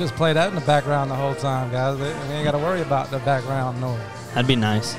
[0.00, 1.98] just play that in the background the whole time, guys.
[1.98, 4.00] We ain't got to worry about the background noise.
[4.32, 4.96] That'd be nice.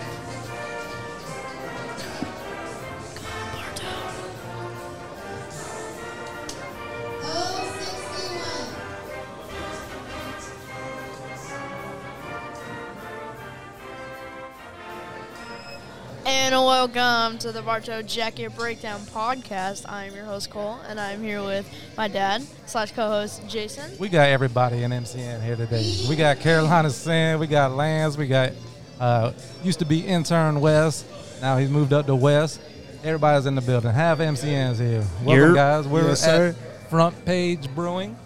[16.88, 19.88] Welcome to the Bartow Jacket Breakdown podcast.
[19.88, 23.96] I'm your host Cole, and I'm here with my dad slash co-host Jason.
[24.00, 25.96] We got everybody in MCN here today.
[26.10, 28.54] We got Carolina Sin, we got Lance, we got
[29.00, 29.32] uh,
[29.64, 31.06] used to be intern West.
[31.40, 32.60] Now he's moved up to West.
[33.04, 33.92] Everybody's in the building.
[33.92, 35.04] Half MCN's here.
[35.24, 35.54] Welcome, Yerp.
[35.56, 35.88] guys.
[35.88, 36.56] We're Yes, at sir.
[36.90, 38.18] Front Page Brewing,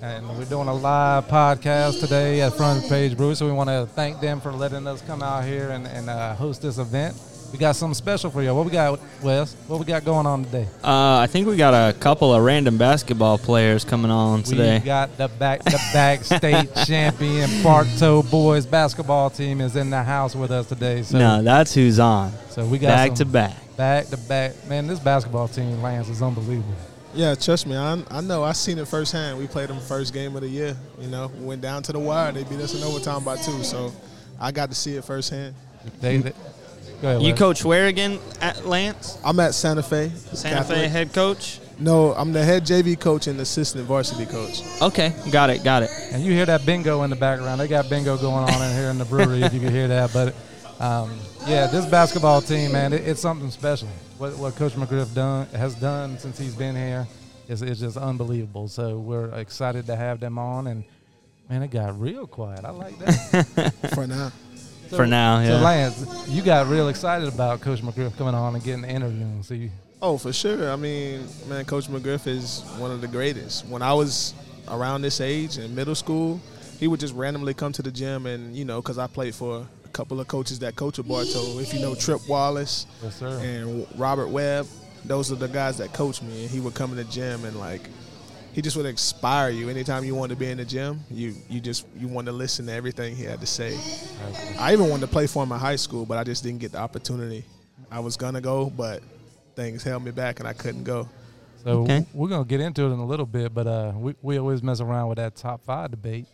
[0.00, 3.36] and we're doing a live podcast today at Front Page Brewing.
[3.36, 6.34] So we want to thank them for letting us come out here and, and uh,
[6.34, 7.14] host this event.
[7.52, 8.54] We got something special for you.
[8.54, 9.54] What we got, Wes?
[9.66, 10.66] What we got going on today?
[10.82, 14.78] Uh, I think we got a couple of random basketball players coming on today.
[14.78, 20.02] We got the back the back state champion Bartow boys basketball team is in the
[20.02, 21.02] house with us today.
[21.02, 22.32] So no, that's who's on.
[22.48, 23.76] so we got Back some to back.
[23.76, 24.66] back to back.
[24.66, 26.74] Man, this basketball team Lance is unbelievable.
[27.14, 28.42] Yeah, trust me, I, I know.
[28.42, 29.38] I seen it firsthand.
[29.38, 30.74] We played them first game of the year.
[30.98, 32.32] You know, we went down to the wire.
[32.32, 33.62] They beat us in overtime by two.
[33.62, 33.92] So
[34.40, 35.54] I got to see it firsthand.
[36.00, 36.36] They, they- go
[37.08, 37.22] ahead.
[37.22, 39.18] You coach where again at Lance?
[39.24, 40.10] I'm at Santa Fe.
[40.32, 40.78] Santa Catholic.
[40.78, 41.60] Fe head coach?
[41.78, 44.62] No, I'm the head JV coach and assistant varsity coach.
[44.80, 45.90] Okay, got it, got it.
[46.12, 47.60] And you hear that bingo in the background.
[47.60, 50.12] They got bingo going on in here in the brewery if you can hear that.
[50.12, 50.34] But
[50.80, 53.88] um, yeah, this basketball team, man, it, it's something special.
[54.18, 57.06] What, what Coach McGriff done has done since he's been here
[57.48, 58.68] is, is just unbelievable.
[58.68, 60.68] So we're excited to have them on.
[60.68, 60.84] And
[61.48, 62.64] man, it got real quiet.
[62.64, 63.72] I like that.
[63.94, 64.30] For now,
[64.92, 65.60] So- For now, So yeah.
[65.62, 69.26] Lance, you got real excited about Coach McGriff coming on and getting the interview.
[69.42, 69.70] So you,
[70.02, 70.70] oh for sure.
[70.70, 73.66] I mean, man, Coach McGriff is one of the greatest.
[73.66, 74.34] When I was
[74.68, 76.40] around this age in middle school,
[76.78, 79.66] he would just randomly come to the gym and you know, because I played for
[79.84, 81.58] a couple of coaches that coach at Bartow.
[81.58, 83.38] If you know Trip Wallace, yes sir.
[83.38, 84.66] and Robert Webb.
[85.04, 86.42] Those are the guys that coached me.
[86.42, 87.80] And he would come in the gym and like,
[88.52, 89.68] he just would inspire you.
[89.68, 92.66] Anytime you wanted to be in the gym, you you just you wanted to listen
[92.66, 93.78] to everything he had to say.
[94.58, 96.72] I even wanted to play for him in high school, but I just didn't get
[96.72, 97.44] the opportunity.
[97.90, 99.02] I was gonna go, but
[99.56, 101.08] things held me back and I couldn't go.
[101.64, 102.06] So Okay.
[102.12, 104.80] we're gonna get into it in a little bit, but uh, we we always mess
[104.80, 106.26] around with that top five debate.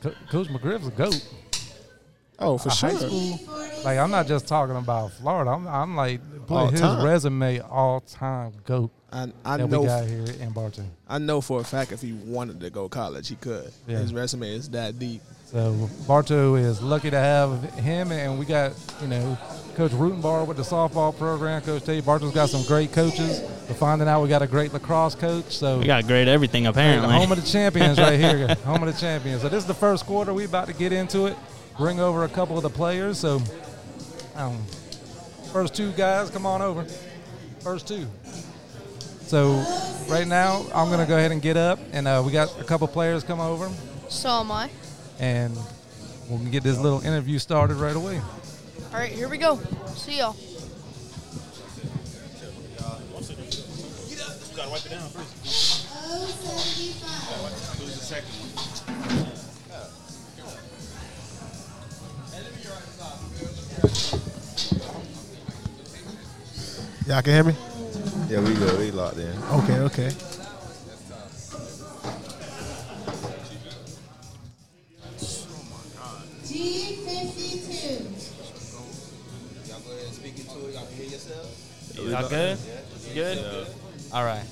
[0.00, 1.26] Co- Coach McGriff's a goat.
[2.40, 2.90] Oh, for A sure.
[2.90, 3.40] High school,
[3.84, 5.50] like I'm not just talking about Florida.
[5.50, 7.04] I'm I'm like put All his time.
[7.04, 10.84] resume all time goat I, I that know we got here in Bartow.
[11.08, 13.72] I know for a fact if he wanted to go college, he could.
[13.86, 13.98] Yeah.
[13.98, 15.22] His resume is that deep.
[15.46, 19.38] So Bartow is lucky to have him, and we got you know
[19.76, 21.62] Coach Rutenbar with the softball program.
[21.62, 23.40] Coach Tate Bartow's got some great coaches.
[23.66, 25.56] We're finding out we got a great lacrosse coach.
[25.56, 27.14] So We got great everything apparently.
[27.14, 28.54] home of the champions right here.
[28.66, 29.40] home of the champions.
[29.40, 30.34] So this is the first quarter.
[30.34, 31.36] We about to get into it.
[31.78, 33.18] Bring over a couple of the players.
[33.18, 33.40] So
[34.36, 34.62] um,
[35.52, 36.84] first two guys, come on over.
[37.60, 38.06] First two.
[39.28, 39.62] So
[40.08, 42.88] right now, I'm gonna go ahead and get up, and uh, we got a couple
[42.88, 43.70] players come over,
[44.08, 44.70] So am I.
[45.20, 45.54] and
[46.30, 48.22] we'll get this little interview started right away.
[48.90, 49.56] All right, here we go.
[49.96, 50.34] See y'all.
[67.06, 67.67] Y'all can hear me?
[68.28, 68.78] Yeah, we good.
[68.78, 69.32] We locked in.
[69.52, 70.10] Okay, okay.
[76.44, 78.04] G52.
[79.66, 80.74] Y'all go ahead and speak into it.
[80.74, 81.96] Y'all hear yourself.
[81.96, 82.58] Y'all good?
[83.08, 83.66] You good?
[84.12, 84.44] All right.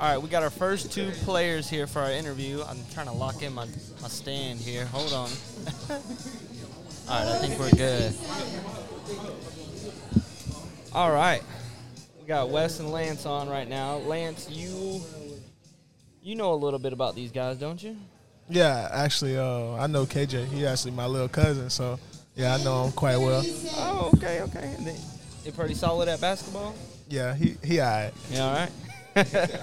[0.00, 2.64] All right, we got our first two players here for our interview.
[2.66, 3.66] I'm trying to lock in my,
[4.02, 4.86] my stand here.
[4.86, 5.30] Hold on.
[5.90, 5.98] All
[7.10, 8.12] right, I think we're good.
[10.92, 11.42] All right.
[12.30, 13.96] Got Wes and Lance on right now.
[13.96, 15.00] Lance, you
[16.22, 17.96] you know a little bit about these guys, don't you?
[18.48, 20.46] Yeah, actually, uh, I know KJ.
[20.46, 21.98] He actually my little cousin, so
[22.36, 23.42] yeah, I know him quite well.
[23.74, 24.72] Oh, okay, okay.
[24.78, 24.96] And they,
[25.42, 26.76] they pretty solid at basketball?
[27.08, 28.14] Yeah, he he alright.
[28.30, 28.70] Yeah, all right.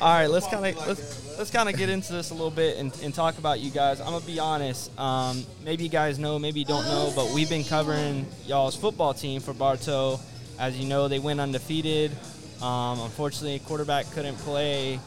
[0.00, 2.78] all right, let's kind of let's let's kind of get into this a little bit
[2.78, 4.00] and, and talk about you guys.
[4.00, 4.90] I'm gonna be honest.
[4.98, 9.14] Um, maybe you guys know, maybe you don't know, but we've been covering y'all's football
[9.14, 10.18] team for Bartow.
[10.60, 12.12] As you know, they went undefeated.
[12.60, 15.00] Um, unfortunately, quarterback couldn't play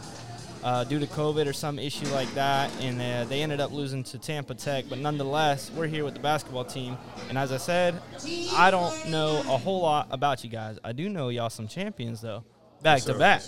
[0.63, 4.03] uh, due to COVID or some issue like that, and uh, they ended up losing
[4.05, 4.85] to Tampa Tech.
[4.89, 6.97] But nonetheless, we're here with the basketball team,
[7.29, 8.01] and as I said,
[8.55, 10.79] I don't know a whole lot about you guys.
[10.83, 12.43] I do know y'all some champions though,
[12.81, 13.41] back to back.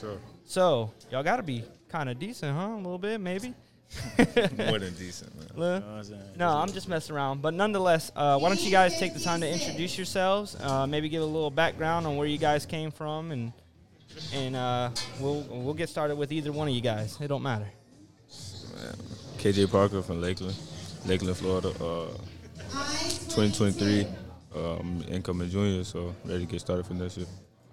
[0.44, 2.68] So y'all got to be kind of decent, huh?
[2.68, 3.56] A little bit, maybe.
[4.58, 5.48] More than decent, man.
[5.56, 5.66] Lou?
[5.76, 6.22] You know what I'm saying?
[6.38, 7.42] No, I'm just messing around.
[7.42, 10.56] But nonetheless, uh, why don't you guys take the time to introduce yourselves?
[10.60, 13.54] Uh, maybe give a little background on where you guys came from, and
[14.34, 14.90] and uh,
[15.20, 17.18] we'll we'll get started with either one of you guys.
[17.22, 17.68] It don't matter.
[19.38, 20.56] KJ Parker from Lakeland,
[21.06, 21.70] Lakeland, Florida.
[21.82, 22.08] Uh,
[23.30, 24.06] 2023,
[24.56, 27.28] um, incoming junior, so ready to get started for next year.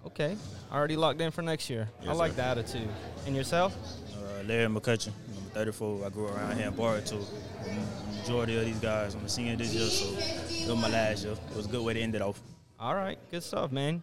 [0.05, 0.35] Okay,
[0.71, 1.89] already locked in for next year.
[2.01, 2.35] I Yes, like sir.
[2.37, 2.89] the attitude.
[3.25, 3.75] And yourself?
[4.15, 6.05] Uh, Larry McCutcheon, number 34.
[6.05, 7.19] I grew around here in Bartow.
[7.63, 11.23] The majority of these guys, I'm a senior this year, so it was my last
[11.23, 11.33] year.
[11.51, 12.41] It was a good way to end it off.
[12.79, 14.01] All right, good stuff, man.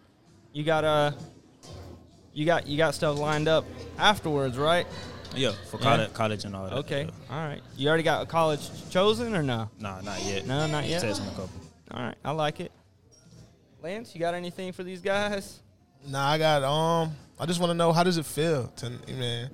[0.53, 1.11] You got uh,
[2.33, 3.65] you got you got stuff lined up
[3.97, 4.87] afterwards, right?
[5.35, 5.83] Yeah, for Yeah?
[5.83, 6.73] college, college and all that.
[6.79, 7.35] Okay, yeah.
[7.35, 7.61] all right.
[7.77, 9.69] You already got a college chosen or no?
[9.79, 10.45] Nah, not yet.
[10.45, 11.01] No, not yet.
[11.01, 11.49] Testing a couple.
[11.91, 12.71] All right, I like it.
[13.81, 15.59] Lance, you got anything for these guys?
[16.07, 17.11] Nah, I got um.
[17.39, 19.49] I just want to know how does it feel to man.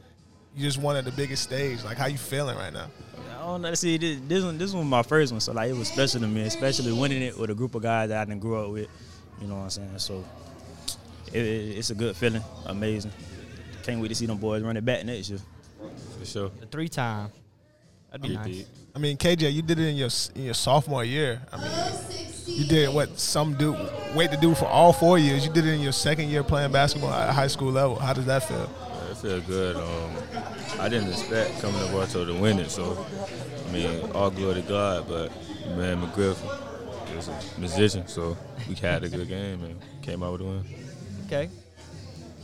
[0.57, 1.83] You just won at the biggest stage.
[1.83, 2.87] Like, how you feeling right now?
[3.31, 3.73] I don't know.
[3.75, 6.19] See, this, this one, this one was my first one, so like it was special
[6.21, 8.71] to me, especially winning it with a group of guys that I didn't grow up
[8.71, 8.87] with.
[9.39, 9.99] You know what I'm saying?
[9.99, 10.25] So
[11.31, 13.11] it, it- it's a good feeling, amazing.
[13.83, 15.39] Can't wait to see them boys run it back next year.
[16.19, 16.51] For sure.
[16.59, 17.29] The three time.
[18.11, 18.65] That'd be nice.
[18.95, 21.39] I mean, KJ, you did it in your in your sophomore year.
[21.53, 21.71] I mean,
[22.47, 23.77] you did what some do
[24.15, 25.45] wait to do for all four years.
[25.45, 27.97] You did it in your second year playing basketball at a high school level.
[27.99, 28.67] How does that feel?
[29.23, 29.75] Yeah, feel good.
[29.75, 30.11] Um,
[30.79, 33.05] I didn't expect coming to Bartow to win it, so
[33.67, 35.07] I mean, all glory to God.
[35.07, 35.31] But
[35.77, 36.37] man, McGriff
[37.17, 38.37] is a musician, so
[38.69, 40.65] we had a good game and came out with a win.
[41.25, 41.49] Okay.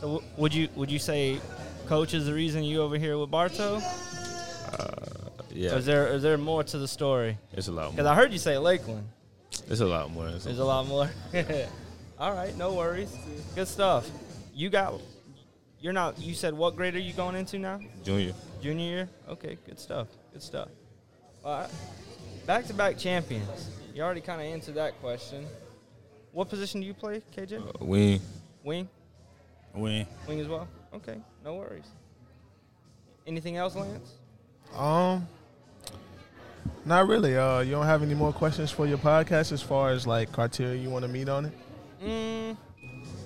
[0.14, 1.40] w- would you would you say
[1.86, 3.80] coach is the reason you over here with Bartow?
[5.56, 7.38] Yeah, Or is there is there more to the story?
[7.52, 7.90] it's a lot more.
[7.92, 8.06] Because.
[8.06, 9.06] I heard you say Lakeland.
[9.70, 10.26] It's a lot more.
[10.28, 11.08] It's There's a lot more.
[12.18, 13.14] All right, no worries.
[13.54, 14.10] Good stuff.
[14.52, 15.00] You got.
[15.84, 16.18] You're not.
[16.18, 17.78] You said what grade are you going into now?
[18.02, 18.32] junior.
[18.62, 19.08] Junior year.
[19.28, 20.08] Okay, good stuff.
[20.32, 20.68] Good stuff.
[21.44, 21.70] All right.
[22.46, 23.68] Back to back champions.
[23.94, 25.44] You already kind of answered that question.
[26.32, 27.60] What position do you play, KJ?
[27.60, 28.18] Uh, wing.
[28.62, 28.88] Wing.
[29.74, 30.06] Win.
[30.26, 30.66] Wing as well.
[30.94, 31.88] Okay, no worries.
[33.26, 34.12] Anything else, Lance?
[34.74, 35.28] Um,
[36.86, 37.36] not really.
[37.36, 40.80] Uh, you don't have any more questions for your podcast as far as like criteria
[40.80, 41.52] you want to meet on it?
[42.02, 42.56] Mm,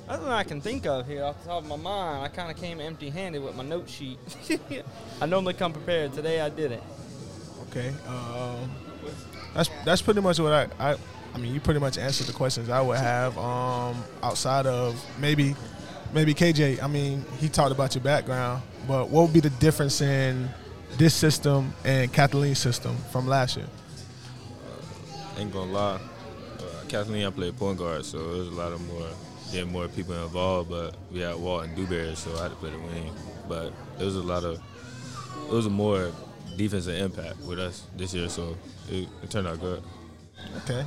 [0.08, 2.24] nothing I can think of here off the top of my mind.
[2.24, 4.18] I kind of came empty-handed with my note sheet.
[5.20, 6.12] I normally come prepared.
[6.12, 6.82] Today I didn't.
[7.70, 7.92] Okay.
[8.06, 8.70] Um,
[9.54, 10.96] that's that's pretty much what I, I
[11.34, 13.36] I mean you pretty much answered the questions I would have.
[13.38, 15.54] Um, outside of maybe
[16.12, 16.82] maybe KJ.
[16.82, 20.48] I mean he talked about your background, but what would be the difference in
[20.96, 23.66] this system and Kathleen's system from last year?
[25.38, 26.00] Ain't gonna lie.
[26.58, 29.06] Uh, Kathleen, I played point guard, so it was a lot of more,
[29.52, 30.70] getting more people involved.
[30.70, 33.12] But we had Walt and Dewberry, so I had to play the wing.
[33.48, 34.60] But it was a lot of,
[35.46, 36.10] it was a more
[36.56, 38.56] defensive impact with us this year, so
[38.90, 39.82] it, it turned out good.
[40.58, 40.84] Okay.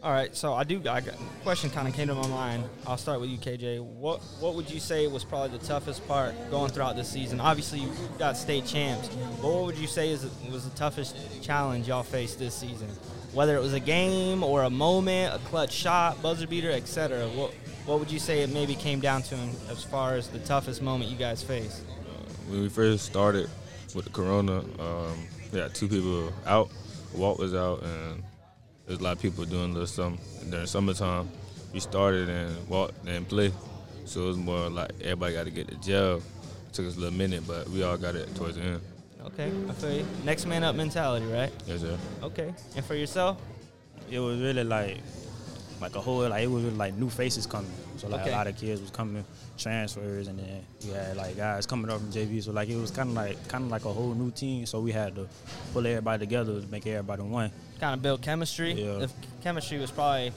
[0.00, 0.78] All right, so I do.
[0.78, 2.62] I got a question kind of came to my mind.
[2.86, 3.82] I'll start with you, KJ.
[3.82, 7.40] What What would you say was probably the toughest part going throughout this season?
[7.40, 11.88] Obviously, you got state champs, but what would you say is was the toughest challenge
[11.88, 12.86] y'all faced this season?
[13.32, 17.26] Whether it was a game or a moment, a clutch shot, buzzer beater, etc.
[17.30, 17.52] What
[17.84, 19.34] What would you say it maybe came down to
[19.68, 21.82] as far as the toughest moment you guys faced?
[22.48, 23.50] When we first started
[23.96, 26.70] with the Corona, um, we had two people out.
[27.14, 28.22] Walt was out, and
[28.88, 30.18] there's a lot of people doing a little something.
[30.40, 31.28] And during summertime,
[31.72, 33.52] we started and walked and played.
[34.06, 36.16] so it was more like everybody got to get to jail.
[36.16, 38.80] It took us a little minute, but we all got it towards the end.
[39.26, 40.06] Okay, I feel you.
[40.24, 41.52] Next man up mentality, right?
[41.66, 41.98] Yes, sir.
[42.22, 43.36] Okay, and for yourself?
[44.10, 44.98] It was really like
[45.82, 47.70] like a whole like it was really like new faces coming.
[47.98, 48.30] So like Okay.
[48.30, 49.22] a lot of kids was coming
[49.58, 52.42] transfers, and then we had like guys coming up from JV.
[52.42, 54.66] So like it was kind of like kind of like a whole new team.
[54.66, 55.28] So we had to
[55.72, 57.50] pull everybody together to make everybody one.
[57.80, 58.72] kind of build chemistry.
[58.72, 58.98] Yeah.
[58.98, 59.10] The
[59.42, 60.32] chemistry was probably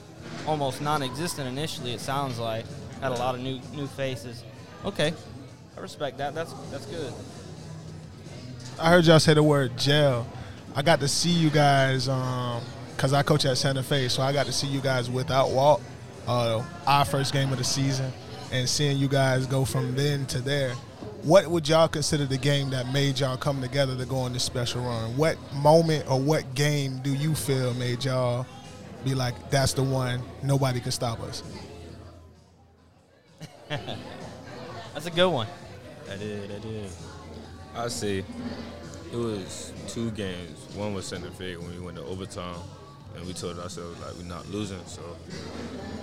[0.46, 1.92] almost non-existent initially.
[1.92, 2.64] It sounds like
[3.00, 4.44] had a lot of new new faces.
[4.84, 5.12] Okay,
[5.76, 6.34] I respect that.
[6.34, 7.12] That's that's good.
[8.80, 10.26] I heard y'all say the word jail.
[10.74, 12.06] I got to see you guys
[12.96, 15.82] because I coach at Santa Fe, so I got to see you guys without Walt.
[16.26, 18.12] Uh, our first game of the season,
[18.52, 20.74] and seeing you guys go from then to there.
[21.22, 24.44] What would y'all consider the game that made y'all come together to go on this
[24.44, 25.16] special run?
[25.16, 28.46] What moment or what game do you feel made y'all
[29.04, 30.22] be like, "That's the one.
[30.42, 31.42] Nobody can stop us."
[33.68, 35.46] That's a good one.
[36.06, 36.96] That is that is.
[37.74, 37.84] I did.
[37.84, 38.24] I see.
[39.12, 40.66] it was two games.
[40.74, 42.58] One was Santa Fe when we went to overtime,
[43.16, 44.80] and we told ourselves like we're not losing.
[44.86, 45.02] So,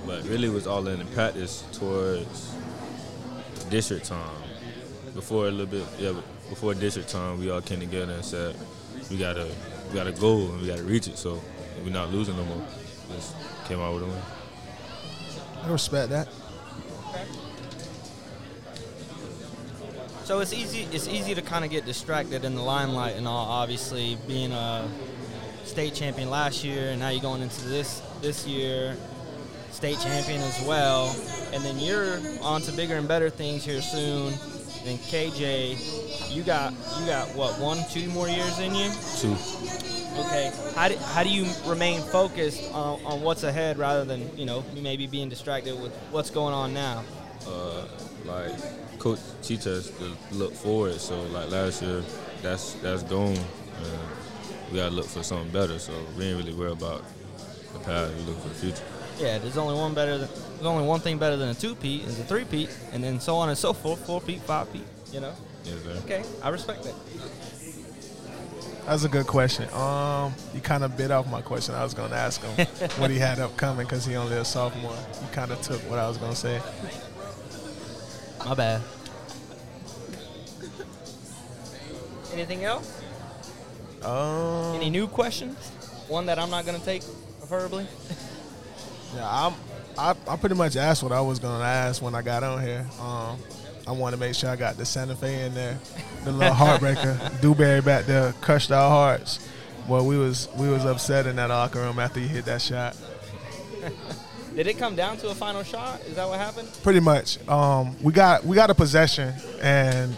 [0.06, 2.56] but really it was all in the practice towards
[3.70, 4.44] district time.
[5.14, 6.14] Before a little bit, yeah,
[6.50, 8.56] before district time, we all came together and said
[9.10, 9.48] we gotta
[9.90, 11.18] we got a goal and we gotta reach it.
[11.18, 11.42] So
[11.84, 12.66] we're not losing no more.
[13.16, 13.36] Just
[13.66, 14.22] came out with a win.
[15.64, 16.28] I respect that.
[20.24, 20.88] So it's easy.
[20.92, 23.48] It's easy to kind of get distracted in the limelight and all.
[23.48, 24.88] Obviously, being a
[25.70, 28.98] state champion last year, and now you're going into this this year,
[29.72, 31.16] state champion as well,
[31.54, 34.34] and then you're on to bigger and better things here soon.
[34.84, 38.90] Then KJ, you got you got what one, two more years in you?
[39.18, 39.36] Two.
[40.20, 40.52] Okay.
[40.76, 44.64] How do, how do you remain focused on, on what's ahead rather than you know
[44.74, 47.04] maybe being distracted with what's going on now?
[47.48, 47.86] uh,
[48.26, 48.52] like
[49.00, 51.00] coach teach us to look forward.
[51.00, 52.04] So like last year,
[52.42, 53.38] that's that's gone.
[53.38, 54.00] And
[54.72, 55.80] we gotta look for something better.
[55.80, 57.04] So we ain't really worry about
[57.74, 58.14] the past.
[58.16, 58.84] We look for the future.
[59.20, 60.18] Yeah, there's only one better.
[60.18, 63.04] Than, there's only one thing better than a two peat is a three peat, and
[63.04, 64.06] then so on and so forth.
[64.06, 64.86] Four peat, five peat.
[65.12, 65.34] You know.
[65.66, 66.02] Yes, sir.
[66.06, 66.96] Okay, I respect that.
[68.86, 69.72] That's a good question.
[69.74, 71.76] Um, you kind of bit off my question.
[71.76, 72.66] I was going to ask him
[72.98, 74.96] what he had upcoming because he only a sophomore.
[75.22, 76.60] You kind of took what I was going to say.
[78.44, 78.82] My bad.
[82.34, 82.99] Anything else?
[84.04, 85.58] Um, Any new questions?
[86.08, 87.04] One that I'm not gonna take,
[87.40, 87.88] preferably.
[89.16, 89.54] Yeah, I'm.
[89.98, 92.88] I, I pretty much asked what I was gonna ask when I got on here.
[93.02, 93.38] Um,
[93.88, 95.78] I want to make sure I got the Santa Fe in there,
[96.24, 97.42] the little heartbreaker.
[97.42, 99.40] Dewberry back there crushed our hearts.
[99.88, 102.96] Well, we was we was upset in that locker room after he hit that shot.
[104.56, 106.02] Did it come down to a final shot?
[106.02, 106.70] Is that what happened?
[106.84, 107.46] Pretty much.
[107.48, 110.16] Um, we got we got a possession, and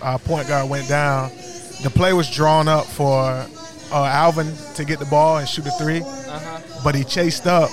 [0.00, 1.30] our point guard went down.
[1.82, 5.70] The play was drawn up for uh, Alvin to get the ball and shoot a
[5.72, 6.60] three, Uh huh.
[6.84, 7.70] but he chased up,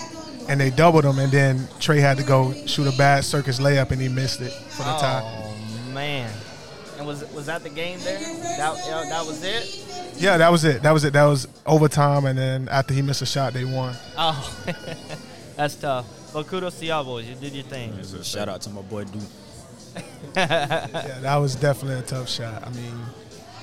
[0.49, 3.91] and they doubled him, and then Trey had to go shoot a bad circus layup,
[3.91, 5.21] and he missed it for the tie.
[5.23, 6.31] Oh man.
[6.97, 8.19] And was was that the game there?
[8.19, 9.85] That yeah, that was it.
[10.21, 10.81] Yeah, that was it.
[10.81, 11.13] That was it.
[11.13, 13.95] That was overtime, and then after he missed a shot, they won.
[14.17, 14.63] Oh,
[15.55, 16.05] that's tough.
[16.33, 17.25] But kudos to y'all boys.
[17.25, 17.93] You did your thing.
[17.95, 18.23] Yes, sir.
[18.23, 19.21] Shout out to my boy Duke.
[20.35, 20.85] Yeah,
[21.21, 22.67] that was definitely a tough shot.
[22.67, 22.99] I mean,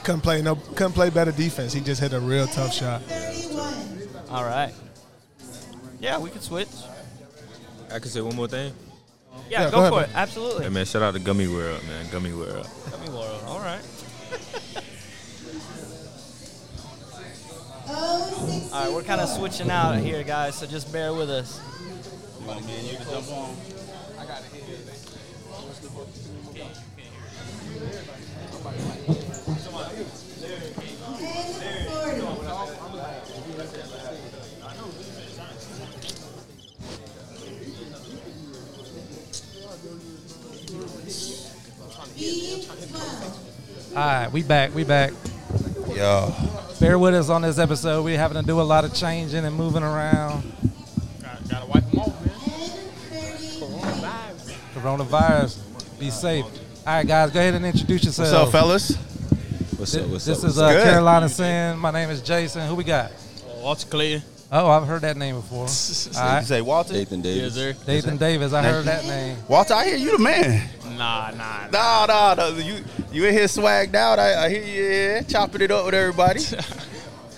[0.06, 1.72] couldn't play no, couldn't play better defense.
[1.72, 3.02] He just hit a real tough shot.
[4.30, 4.72] All right.
[5.98, 6.68] Yeah, we could switch.
[7.92, 8.72] I can say one more thing.
[9.50, 10.10] Yeah, Yeah, go, go ahead, for man.
[10.10, 10.14] it.
[10.14, 10.62] Absolutely.
[10.64, 12.06] Hey man, shout out to Gummy World, man.
[12.12, 12.68] Gummy World.
[12.88, 13.42] Gummy World.
[13.46, 13.82] All right.
[17.88, 21.60] Oh, All right, we're kind of switching out here, guys, so just bear with us.
[43.96, 44.74] All right, we back.
[44.74, 45.14] We back.
[45.88, 46.30] Yo.
[46.78, 48.04] Bear with us on this episode.
[48.04, 50.52] We're having to do a lot of changing and moving around.
[51.48, 52.34] Gotta wipe them off, man.
[54.74, 55.98] Coronavirus.
[55.98, 56.44] Be safe.
[56.44, 56.52] All
[56.86, 58.32] right, guys, go ahead and introduce yourselves.
[58.32, 58.96] What's up, fellas?
[59.78, 60.08] What's up?
[60.08, 60.50] What's this up?
[60.50, 61.78] is uh, Carolina Sin.
[61.78, 62.68] My name is Jason.
[62.68, 63.12] Who we got?
[63.62, 64.22] Walter Clayton.
[64.52, 65.66] Oh, I've heard that name before.
[66.22, 66.92] All You say Walter?
[66.92, 67.54] Nathan Yes, Davis.
[67.54, 67.74] sir.
[67.86, 68.52] Nathan Davis.
[68.52, 69.36] I heard that name.
[69.48, 70.68] Walter, I hear you the man.
[70.96, 71.66] Nah, nah.
[71.72, 72.48] nah, nah, no.
[72.56, 74.18] You you in here swagged out.
[74.18, 74.82] I, I hear you
[75.14, 76.40] yeah, chopping it up with everybody.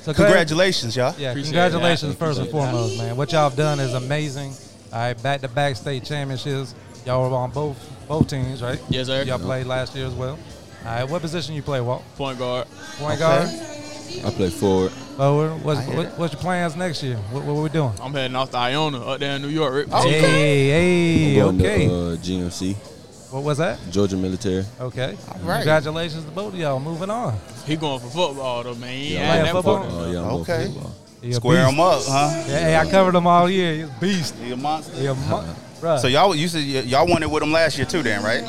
[0.01, 1.15] So go ahead- Congratulations, y'all.
[1.19, 2.19] Yeah, Appreciate congratulations that.
[2.19, 3.15] first and foremost, man.
[3.17, 4.55] What y'all have done is amazing.
[4.91, 6.75] All right, back to back state championships.
[7.05, 7.77] Y'all were on both
[8.09, 8.81] both teams, right?
[8.89, 9.23] Yes, sir.
[9.25, 10.39] Y'all played last year as well.
[10.87, 12.03] All right, what position you play, Walt?
[12.17, 12.67] Point guard.
[12.99, 13.49] Point guard,
[14.25, 14.91] I play forward.
[14.91, 15.63] forward.
[15.65, 17.17] What's, what, what's your plans next year?
[17.31, 17.93] What, what we doing?
[18.01, 19.75] I'm heading off to Iona up there in New York.
[19.75, 19.89] Rick.
[19.89, 20.69] Hey,
[21.35, 21.87] hey, I'm going okay.
[21.87, 22.75] to uh, GMC,
[23.31, 23.79] what was that?
[23.91, 24.65] Georgia Military.
[24.81, 25.17] Okay.
[25.43, 25.57] right.
[25.59, 26.81] Congratulations to both of y'all.
[26.81, 27.39] Moving on.
[27.67, 28.91] He going for football though, man.
[28.91, 29.83] He Yeah, playing football?
[29.83, 30.01] football.
[30.05, 30.57] Oh, yeah, I'm Okay.
[30.65, 30.95] going football.
[31.33, 31.77] Square beast.
[31.77, 32.45] them up, huh?
[32.49, 33.75] Yeah, hey, I covered him all year.
[33.75, 34.35] He's a beast.
[34.43, 34.97] You a monster.
[34.97, 35.45] He a mo-
[35.81, 35.99] bruh.
[35.99, 38.43] So y'all, you said y'all won it with them last year too, then, right?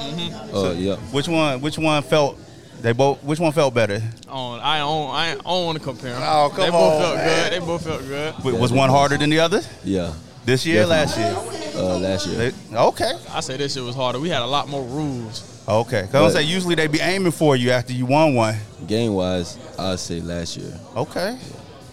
[0.54, 0.96] Uh, yeah.
[1.12, 1.60] Which one?
[1.62, 2.38] Which one felt?
[2.82, 3.22] They both.
[3.24, 4.02] Which one felt better?
[4.30, 6.22] On, I don't, I don't want to compare 'em.
[6.24, 7.26] Oh, come They both on, felt man.
[7.52, 7.54] good.
[7.62, 8.34] They both felt good.
[8.38, 9.62] W- Was one harder than the other?
[9.84, 10.14] Yeah.
[10.46, 11.24] This year, Definitely.
[11.34, 11.82] last year?
[11.84, 12.52] Uh, last year.
[12.72, 13.12] They- okay.
[13.34, 14.20] I say this year was harder.
[14.20, 15.44] We had a lot more rules.
[15.68, 16.04] Okay.
[16.12, 18.56] Cause I But- say usually they be aiming for you after you won one.
[18.88, 20.74] Game wise, I'd say last year.
[20.96, 21.38] Okay.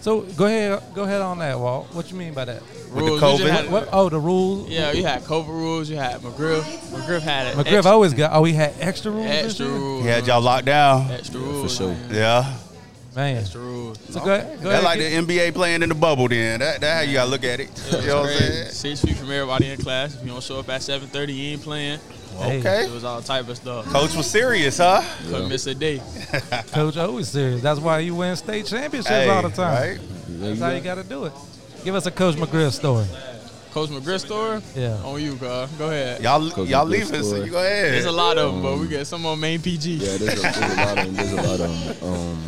[0.01, 1.87] So go ahead, go ahead on that, Walt.
[1.93, 2.63] What you mean by that?
[2.89, 3.21] The Rules.
[3.21, 3.49] you just COVID?
[3.49, 3.89] had- What?
[3.91, 4.69] Oh, the rules.
[4.69, 5.89] yeah, you had COVID rules.
[5.89, 6.61] You had McGriff.
[6.91, 7.55] McGriff had it.
[7.57, 8.31] McGriff always got.
[8.33, 9.25] Oh, he had extra rules.
[9.27, 9.75] this extra year?
[9.75, 10.03] rules.
[10.03, 11.11] He had y'all locked down.
[11.11, 11.77] Extra rules.
[11.77, 11.93] For sure.
[11.93, 12.09] man.
[12.13, 12.53] Yeah.
[13.15, 13.35] Man.
[13.35, 13.97] That's the rules.
[14.09, 14.59] So go, go ahead.
[14.61, 16.27] That's like the get- NBA playing in the bubble.
[16.27, 17.69] Then that, that how you gotta look at it.
[17.91, 18.69] It you know what I'm saying?
[18.71, 20.15] Six feet from everybody in class.
[20.15, 21.99] If you don't show up at 7:30, you ain't playing.
[22.37, 22.59] Hey.
[22.59, 22.83] Okay.
[22.85, 23.85] It was all type of stuff.
[23.87, 25.01] Coach was serious, huh?
[25.27, 25.99] Couldn't miss a day.
[26.71, 27.63] Coach always serious.
[27.63, 29.73] That's why you win state championships Hey, all the time.
[29.73, 29.99] right?
[30.27, 31.31] That's how you got to do it.
[31.83, 33.05] Give us a Coach McGriff story.
[33.71, 34.61] Coach McGriff story.
[34.75, 34.95] Yeah.
[35.03, 35.69] On you, God.
[35.77, 36.21] Go ahead.
[36.21, 37.45] Y'all Coach y'all McGriff leaving, so story.
[37.45, 37.93] you go ahead.
[37.93, 39.93] There's a lot of them, but we got some on main PG.
[39.93, 41.13] Yeah, there's a, there's a lot of them.
[41.15, 42.13] There's a lot of them.
[42.13, 42.43] Um,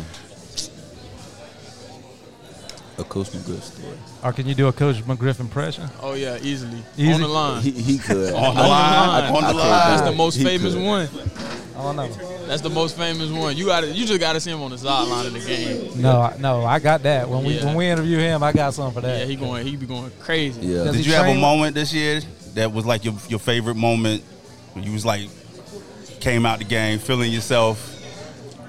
[3.00, 3.94] a Coach McGriff story.
[4.22, 5.88] Or can you do a Coach McGriff impression?
[6.00, 6.82] Oh yeah, easily.
[6.96, 7.12] Easy.
[7.14, 7.62] On the line.
[7.62, 8.32] He, he could.
[8.34, 9.32] on the On the line.
[9.32, 9.32] line.
[9.34, 9.68] On the line.
[9.90, 10.82] That's the most He famous could.
[10.84, 11.08] one.
[11.76, 12.08] I don't know.
[12.46, 13.56] That's the most famous one.
[13.56, 16.00] You got to You just got to see him on the sideline of the game.
[16.00, 17.28] No, I- no, I got that.
[17.28, 17.64] When we Yeah.
[17.66, 19.20] when we interview him, I got something for that.
[19.20, 19.66] Yeah, he going.
[19.66, 20.60] He be going crazy.
[20.60, 20.84] Yeah.
[20.84, 22.20] Does Did he you have a moment this year
[22.54, 24.22] that was like your your favorite moment?
[24.74, 25.28] When you was like
[26.20, 27.89] came out the game feeling yourself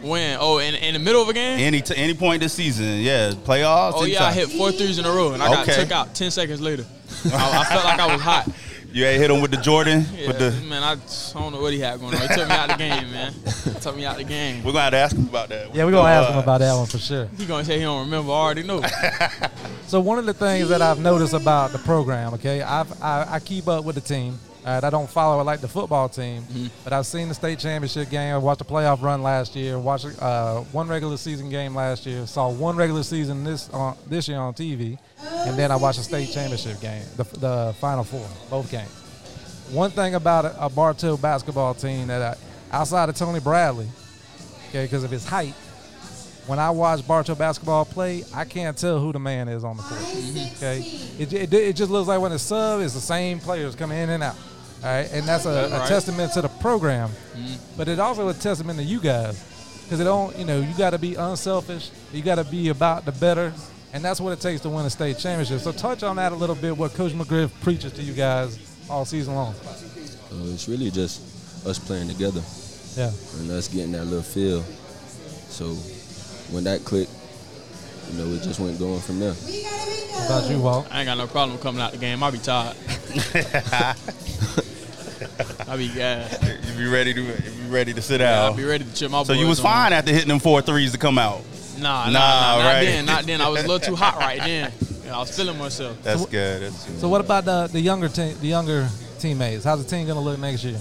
[0.02, 0.38] When?
[0.40, 1.60] Oh, in, in the middle of a game.
[1.60, 3.00] any t- any point this season?
[3.00, 3.94] Yeah, playoffs.
[3.96, 6.32] Oh yeah, I hit four threes in a row, and I got took out ten
[6.32, 6.86] seconds later.
[7.26, 8.48] I, I felt like I was hot.
[8.94, 10.04] You ain't hit him with the Jordan.
[10.14, 12.20] Yeah, With the man, I, I don't know what he had going on.
[12.24, 13.32] He took me out the game, man.
[13.64, 14.66] He took me out the game.
[14.66, 15.74] we're gonna have to ask him about that.
[15.74, 17.30] Yeah, we're gonna ask him Uh, about that one for sure.
[17.38, 18.34] He gonna say he don't remember.
[18.34, 18.84] I already know.
[19.88, 23.40] So one of the things that I've noticed about the program, okay, I've, I I
[23.40, 24.38] keep up with the team.
[24.64, 26.68] Uh, right, I don't follow it like the football team, mm-hmm.
[26.84, 28.36] but I've seen the state championship game.
[28.36, 29.80] I watched the playoff run last year.
[29.80, 32.28] Watched uh, one regular season game last year.
[32.28, 36.04] Saw one regular season this on this year on TV, and then I watched the
[36.04, 38.92] state championship game, the, the final four, both games.
[39.72, 43.88] One thing about a, a Bartow basketball team that I, outside of Tony Bradley,
[44.70, 45.56] okay, because of his height,
[46.46, 49.84] when I watch Bartow basketball play, I can't tell who the man is on the
[49.84, 50.02] court.
[50.02, 50.56] Mm-hmm.
[50.58, 50.80] Okay,
[51.18, 54.10] it, it, it just looks like when it's sub, it's the same players coming in
[54.10, 54.36] and out.
[54.84, 55.88] All right, and that's a, a Right.
[55.88, 57.12] testament to the program,
[57.78, 59.40] but it also a testament to you guys
[59.84, 61.92] because it don't, you know, you got to be unselfish.
[62.12, 63.54] You got to be about the better,
[63.94, 65.60] and that's what it takes to win a state championship.
[65.60, 66.76] So touch on that a little bit.
[66.76, 68.58] What Coach McGriff preaches to you guys
[68.90, 69.54] all season long.
[69.54, 71.22] Uh, it's really just
[71.68, 72.42] us playing together
[72.96, 73.12] Yeah.
[73.40, 74.64] and us getting that little feel.
[75.50, 75.74] So
[76.54, 77.12] when that clicked,
[78.12, 79.34] you know, it just went going from there.
[79.34, 80.88] What about you, Walt?
[80.90, 82.24] I ain't got no problem coming out the game.
[82.24, 82.76] I'll be tired.
[85.72, 86.44] I be gassed.
[86.44, 87.32] You be ready to you
[87.64, 88.58] be ready to sit Yeah, I down.
[88.58, 89.64] be ready to chill my so you was on.
[89.64, 91.42] fine after hitting them four threes to come out.
[91.80, 92.84] Nah, Nah, nah, nah, not right.
[92.84, 93.40] then, not then.
[93.42, 94.72] I was a little too hot right then.
[95.06, 95.98] Yeah, I was feeling myself.
[96.04, 96.62] That's good.
[96.64, 97.00] That's good.
[97.00, 99.64] So what about the the younger team, the younger teammates?
[99.64, 100.78] How's the team gonna look next year?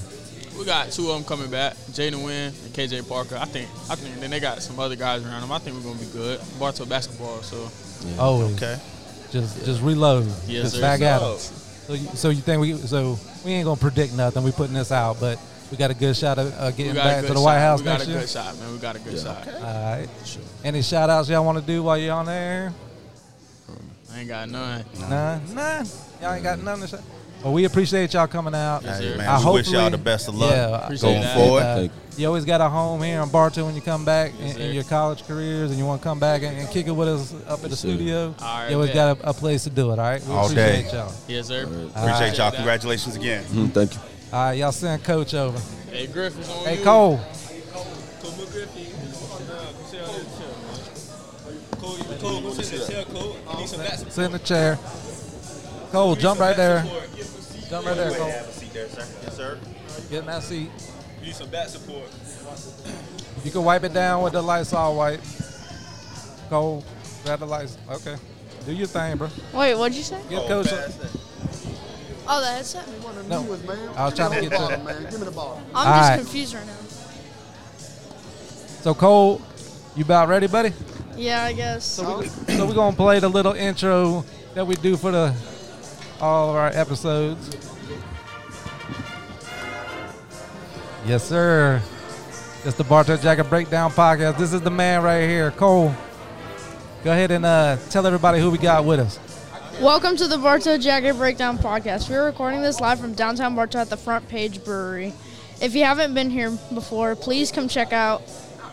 [0.59, 3.37] We got two of them coming back, Jaden Wynn and KJ Parker.
[3.41, 4.21] I think, I think.
[4.21, 5.53] Then they got some other guys around them.
[5.53, 6.41] I think we're gonna be good.
[6.59, 7.71] Bartow basketball, so
[8.19, 8.77] Oh, Okay.
[9.31, 10.27] Just just reload.
[10.49, 10.81] Yes, just sir.
[10.81, 11.51] back at So- it.
[11.91, 14.45] So you, so you think we so we ain't gonna predict nothing.
[14.45, 15.41] We putting this out, but
[15.73, 17.61] we got a good shot of uh, getting back to the White shot.
[17.61, 18.21] House We got next a year.
[18.21, 18.73] good shot, man.
[18.73, 19.49] We got a good shot.
[19.49, 20.09] All right.
[20.63, 22.73] Any shout outs y'all want to do while you're on there?
[24.13, 24.85] I ain't got none.
[25.01, 25.85] Nah, nah.
[26.23, 27.03] Y'all ain't got nothing to say.
[27.43, 28.83] Well, we appreciate y'all coming out.
[28.83, 31.37] Yes, Hey, man, I we wish y'all the best of luck Yeah, going that.
[31.37, 31.63] forward.
[31.63, 34.63] Uh, you always got a home here in Bartow when you come back Yes, in,
[34.63, 37.09] in your college careers and you want to come back and, and kick it with
[37.09, 37.89] us up at the sir.
[37.89, 38.35] studio.
[38.39, 39.19] All right, you always bet.
[39.19, 40.23] got a, a place to do it, all right?
[40.27, 40.81] We All day.
[40.81, 41.13] appreciate y'all.
[41.29, 41.65] Yes, sir.
[41.65, 41.77] All right.
[41.87, 42.39] Appreciate Alright.
[42.39, 42.51] y'all.
[42.53, 43.43] Congratulations again.
[43.45, 44.01] Mhm, thank you.
[44.35, 45.59] All right, y'all send Coach over.
[45.91, 46.85] Hey, Griff is on Hey, you.
[46.85, 47.21] Cole.
[52.91, 54.77] Sit in the chair.
[54.77, 55.10] Cole,
[55.93, 56.85] jump right there.
[57.69, 58.27] Jump right there, Cole.
[58.27, 59.07] Have a seat there, sir.
[59.23, 59.59] Yes, sir.
[60.11, 60.71] Get in that seat.
[61.23, 62.09] Need some back support.
[63.45, 65.21] You can wipe it down with the Lysol wipe.
[66.49, 66.85] Cole,
[67.25, 67.79] grab the lights.
[67.91, 68.17] Okay.
[68.67, 69.29] Do your thing, bro.
[69.55, 70.21] Wait, what'd you say?
[70.29, 70.69] Give Coach.
[70.71, 70.89] Oh,
[72.29, 72.87] oh the headset.
[73.29, 73.41] No,
[73.97, 74.79] I was trying to get to.
[74.79, 75.03] man.
[75.05, 75.63] Give me the ball.
[75.75, 76.19] I'm All just right.
[76.19, 76.77] confused right now.
[78.83, 79.41] So Cole,
[79.95, 80.73] you about ready, buddy?
[81.17, 81.85] Yeah, I guess.
[81.85, 84.25] So we, so we're gonna play the little intro
[84.55, 85.35] that we do for the
[86.21, 87.57] all of our episodes.
[91.07, 91.81] Yes, sir.
[92.65, 94.37] It's the Bartow Jacket Breakdown Podcast.
[94.37, 95.95] This is the man right here, Cole.
[97.03, 99.19] Go ahead and uh, tell everybody who we got with us.
[99.81, 102.11] Welcome to the Bartow Jacket Breakdown Podcast.
[102.11, 105.15] We're recording this live from downtown Bartow at the Front Page Brewery.
[105.63, 108.23] If you haven't been here before, please come check out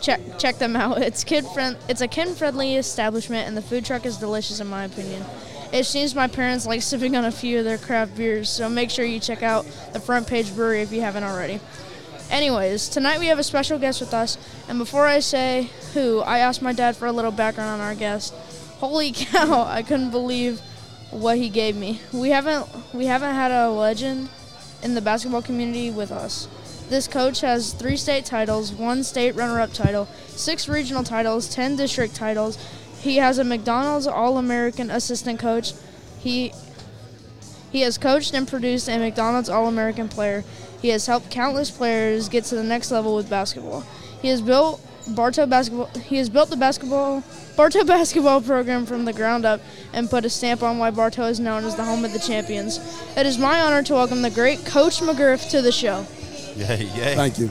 [0.02, 0.98] check check them out.
[0.98, 4.68] It's kid friend it's a kid friendly establishment and the food truck is delicious in
[4.68, 5.24] my opinion.
[5.74, 8.90] It seems my parents like sipping on a few of their craft beers, so make
[8.90, 11.60] sure you check out the Front Page Brewery if you haven't already.
[12.30, 14.38] Anyways, tonight we have a special guest with us,
[14.70, 17.96] and before I say who, I asked my dad for a little background on our
[17.96, 18.34] guest.
[18.80, 20.62] Holy cow, I couldn't believe
[21.12, 22.00] what he gave me.
[22.14, 24.30] We haven't we haven't had a legend
[24.84, 26.48] in the basketball community with us.
[26.90, 31.76] This coach has three state titles, one state runner up title, six regional titles, 10
[31.76, 32.58] district titles.
[33.02, 35.74] He has a McDonald's All American assistant coach.
[36.20, 36.52] He
[37.72, 40.44] he has coached and produced a McDonald's All American player.
[40.82, 43.84] He has helped countless players get to the next level with basketball.
[44.22, 44.82] He has built
[45.16, 45.88] Bartow basketball.
[46.00, 47.24] He has built the basketball
[47.56, 49.62] Bartow basketball program from the ground up
[49.94, 52.80] and put a stamp on why Bartow is known as the home of the champions.
[53.16, 56.06] It is my honor to welcome the great Coach McGriff to the show.
[56.56, 57.16] Yay, yay.
[57.16, 57.50] Thank you.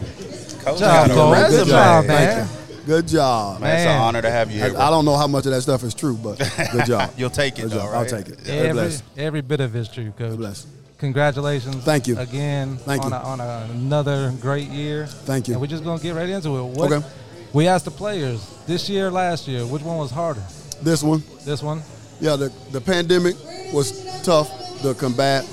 [0.60, 1.32] Coach Job, Cole.
[1.34, 1.68] Good resume.
[1.68, 2.65] job, Thank man.
[2.86, 2.94] You.
[2.94, 3.60] Good job.
[3.60, 4.78] Man, it's an honor to have you I, here.
[4.78, 6.38] I don't know how much of that stuff is true, but
[6.72, 7.10] good job.
[7.16, 7.92] You'll take it, Good though, job.
[7.92, 7.98] right?
[7.98, 8.38] I'll take it.
[8.38, 9.02] God Every, bless.
[9.16, 10.30] every bit of it's true, Coach.
[10.30, 10.66] God bless.
[10.98, 11.76] Congratulations.
[11.84, 12.18] Thank you.
[12.18, 13.16] Again Thank on, you.
[13.16, 15.06] A, on a, another great year.
[15.06, 15.54] Thank you.
[15.54, 16.62] And we're just going to get right into it.
[16.62, 17.06] What, Okay.
[17.52, 20.42] We asked the players this year, last year, which one was harder?
[20.82, 21.82] This one, This one?
[22.20, 23.34] yeah, the, the pandemic
[23.72, 24.48] was tough
[24.82, 25.44] to combat.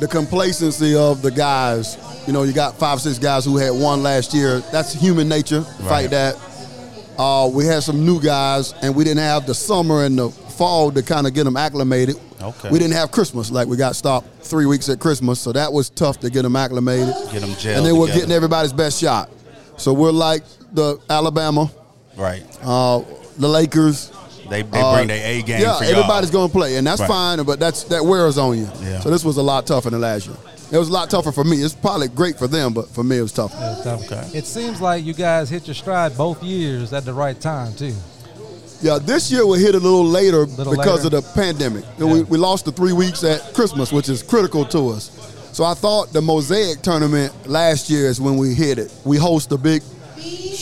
[0.00, 1.96] The complacency of the guys,
[2.28, 4.60] you know, you got five, six guys who had one last year.
[4.70, 5.62] That's human nature.
[5.62, 6.36] Fight that.
[7.18, 10.92] Uh, we had some new guys, and we didn't have the summer and the fall
[10.92, 12.16] to kind of get them acclimated.
[12.40, 12.68] Okay.
[12.70, 15.88] We didn't have Christmas, like we got stopped three weeks at Christmas, so that was
[15.88, 17.14] tough to get them acclimated.
[17.32, 18.20] Get them gelled and then we're together.
[18.20, 19.30] getting everybody's best shot.
[19.78, 21.70] So we're like the Alabama,
[22.14, 22.42] Right.
[22.62, 23.00] uh,
[23.38, 24.12] the Lakers.
[24.50, 27.08] They, they uh, bring their A game Yeah, everybody's going to play, and that's Right.
[27.08, 27.42] fine.
[27.44, 28.68] But that's that wears on you.
[28.82, 29.00] Yeah.
[29.00, 30.36] So this was a lot tougher than last year.
[30.70, 31.62] It was a lot tougher for me.
[31.62, 33.54] It's probably great for them, but for me it was tough.
[33.54, 34.04] It was tough.
[34.12, 34.38] Okay.
[34.38, 37.94] It seems like you guys hit your stride both years at the right time, too.
[38.82, 41.16] Yeah, this year we hit a little later Little because later.
[41.16, 41.84] of the pandemic.
[41.98, 45.10] We, we lost the three weeks at Christmas, which is critical to us.
[45.52, 48.94] So I thought the Mosaic tournament last year is when we hit it.
[49.04, 49.82] We host a big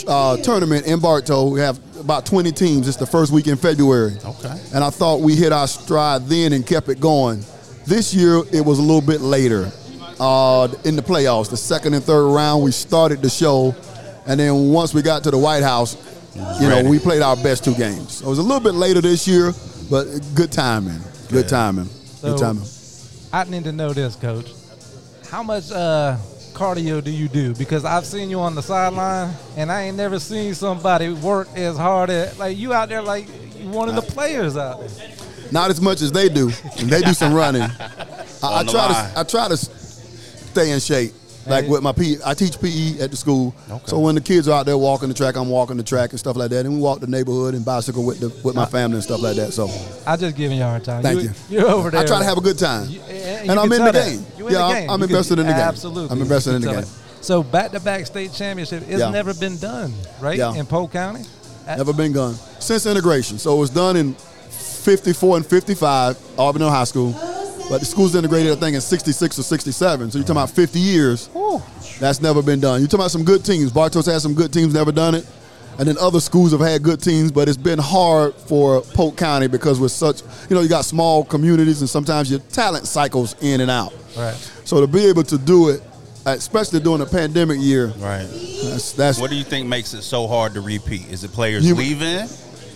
[0.06, 1.50] uh, tournament in Bartow.
[1.50, 2.86] We have about 20 teams.
[2.88, 4.14] It's the first week in February.
[4.24, 4.54] Okay.
[4.72, 7.44] And I thought we hit our stride then and kept it going.
[7.86, 9.70] This year it was a little bit later
[10.20, 11.50] uh, in the playoffs.
[11.50, 13.74] The second and third round, we started the show.
[14.26, 15.96] And then once we got to the White House,
[16.60, 18.20] you know, we played our best two games.
[18.20, 19.52] It was a little bit later this year,
[19.90, 20.98] but good timing.
[21.28, 21.48] Good Good.
[21.48, 21.88] timing.
[22.22, 22.64] Good timing.
[23.32, 24.52] I need to know this, Coach.
[25.30, 26.16] How much uh,
[26.52, 27.54] cardio do you do?
[27.54, 31.76] Because I've seen you on the sideline, and I ain't never seen somebody work as
[31.76, 33.28] hard as like you out there, like
[33.62, 35.10] one of the players out there.
[35.52, 36.50] Not as much as they do.
[36.78, 37.62] And they do some running.
[38.42, 39.56] I, I try to I try to
[40.56, 41.12] stay in shape.
[41.48, 43.54] Like with my PE, I teach PE at the school.
[43.70, 43.84] Okay.
[43.86, 46.18] So when the kids are out there walking the track, I'm walking the track and
[46.18, 46.66] stuff like that.
[46.66, 49.36] And we walk the neighborhood and bicycle with the with my family and stuff like
[49.36, 49.52] that.
[49.52, 49.68] So
[50.04, 51.04] I just giving you a hard time.
[51.04, 51.30] Thank you.
[51.48, 52.00] You're over there.
[52.00, 52.88] I try to have a good time.
[52.90, 54.26] You- and you I'm in the game.
[54.36, 55.60] You in yeah, the I'm- I'm You can- invested in the game.
[55.60, 56.10] Absolutely.
[56.10, 56.84] I'm invested in the game.
[57.20, 59.10] So back-to-back state championship, it's Yeah.
[59.10, 60.36] never been done, right?
[60.38, 60.52] Yeah.
[60.54, 61.24] In Polk County.
[61.68, 63.38] Uh, Never been done since integration.
[63.38, 67.14] So it was done in 54 and 55, Auburn Hill High School.
[67.68, 70.10] But the school's integrated, I think, in 66 or 67.
[70.10, 71.28] So you're talking about 50 years.
[71.98, 72.80] That's never been done.
[72.80, 73.72] You're talking about some good teams.
[73.72, 75.26] Bartow's had some good teams, never done it.
[75.78, 79.46] And then other schools have had good teams, but it's been hard for Polk County
[79.48, 83.60] because we're such, you know, you got small communities and sometimes your talent cycles in
[83.60, 83.92] and out.
[84.16, 84.34] Right.
[84.64, 85.82] So to be able to do it,
[86.24, 88.26] especially during a pandemic year, Right.
[88.64, 91.08] that's, that's What do you think makes it so hard to repeat?
[91.10, 92.28] Is it players Human- leaving?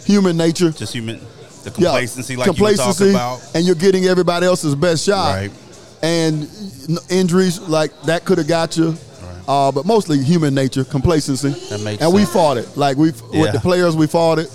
[0.04, 0.70] human nature.
[0.72, 1.20] Just human,
[1.64, 3.40] the Yeah, complacency, like complacency, you about.
[3.54, 5.34] and you're getting everybody else's best shot.
[5.34, 5.50] Right.
[6.02, 6.48] And
[7.10, 8.96] injuries like that could have got you.
[9.48, 11.50] Uh, but mostly human nature, complacency.
[11.70, 12.76] That makes and we fought it.
[12.76, 14.48] Like we with the players, we fought it.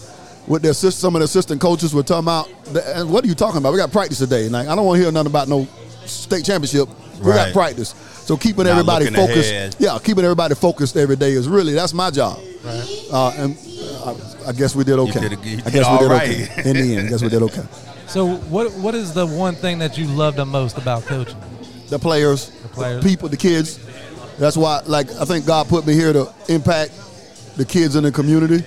[0.48, 2.48] With the assist, some of the assistant coaches were talking about.
[3.08, 3.74] What are you talking about?
[3.74, 4.48] We got practice today.
[4.48, 5.68] Like I don't want to hear nothing about no
[6.06, 6.88] state championship.
[7.20, 7.90] We got practice.
[8.26, 9.52] So keeping Not everybody focused.
[9.52, 9.76] ahead.
[9.80, 12.40] Yeah, keeping everybody focused every day is really that's my job.
[12.64, 13.06] Right.
[13.12, 14.14] Uh, and uh,
[14.46, 15.20] I, I guess we did okay.
[15.20, 16.30] did a- you I guess we did right.
[16.32, 16.70] okay.
[16.70, 17.64] In the end, I guess we did okay.
[18.08, 21.38] So what what is the one thing that you love the most about coaching?
[21.90, 23.04] the players, the players.
[23.04, 23.80] people, the kids.
[24.38, 26.92] That's why, like, I think God put me here to impact
[27.58, 28.66] the kids in the community.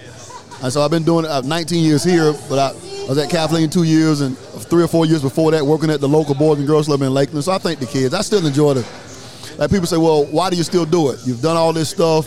[0.63, 1.31] And so I've been doing it.
[1.31, 4.89] I've 19 years here, but I, I was at Kathleen two years and three or
[4.89, 7.45] four years before that working at the local Boys and Girls Club in Lakeland.
[7.45, 8.87] So I thank the kids, I still enjoy it.
[9.57, 11.21] Like people say, well, why do you still do it?
[11.25, 12.27] You've done all this stuff,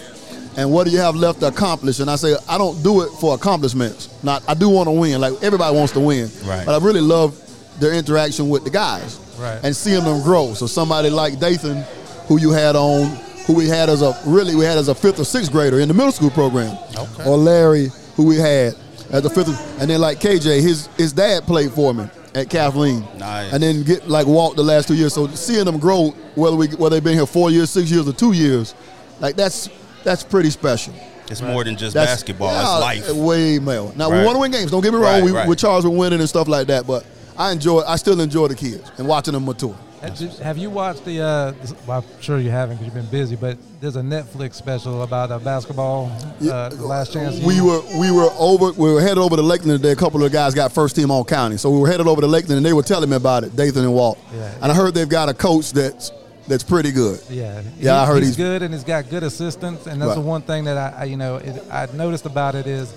[0.57, 1.99] and what do you have left to accomplish?
[1.99, 4.09] And I say, I don't do it for accomplishments.
[4.23, 5.19] Not, I do want to win.
[5.21, 6.29] Like everybody wants to win.
[6.43, 6.65] Right.
[6.65, 7.37] But I really love
[7.79, 9.59] their interaction with the guys Right.
[9.63, 10.53] and seeing them grow.
[10.53, 11.83] So somebody like Dathan,
[12.27, 13.07] who you had on,
[13.47, 15.87] who we had as a really we had as a fifth or sixth grader in
[15.87, 17.25] the middle school program, Okay.
[17.25, 18.75] or Larry, who we had
[19.11, 23.05] as a fifth, and then like KJ, his his dad played for me at Kathleen,
[23.17, 23.51] Nice.
[23.51, 25.13] and then get like Walt the last two years.
[25.13, 28.13] So seeing them grow, whether we whether they've been here four years, six years, or
[28.13, 28.73] two years,
[29.19, 29.69] like that's
[30.03, 30.93] that's pretty special.
[31.29, 32.51] It's more than just That's- basketball.
[32.51, 32.61] yeah,
[32.95, 33.15] it's life.
[33.15, 33.93] Way more.
[33.95, 34.69] Now we want to win games.
[34.69, 35.05] Don't get me wrong.
[35.05, 35.47] Right, we, right.
[35.47, 36.85] We're charged with winning and stuff like that.
[36.85, 37.05] But
[37.37, 37.81] I enjoy.
[37.87, 39.75] I still enjoy the kids and watching them mature.
[40.01, 40.09] Uh,
[40.43, 41.21] Have you watched the?
[41.21, 41.53] Uh,
[41.85, 43.35] well, I'm sure you haven't because you've been busy.
[43.35, 46.11] But there's a Netflix special about uh, basketball.
[46.41, 47.39] Uh, the last chance.
[47.39, 47.65] We U.
[47.65, 49.91] were we were over we were headed over to Lakeland today.
[49.91, 52.27] A couple of guys got first team all county, so we were headed over to
[52.27, 54.17] Lakeland, and they were telling me about it, Dathan and Walt.
[54.33, 54.51] Yeah.
[54.61, 56.11] And I heard they've got a coach that's
[56.47, 57.19] that's pretty good.
[57.29, 60.15] Yeah, Yeah, I heard he's, he's- good and he's got good assistants, and that's Right.
[60.15, 62.91] the one thing that I, I you know, it, I noticed about it is,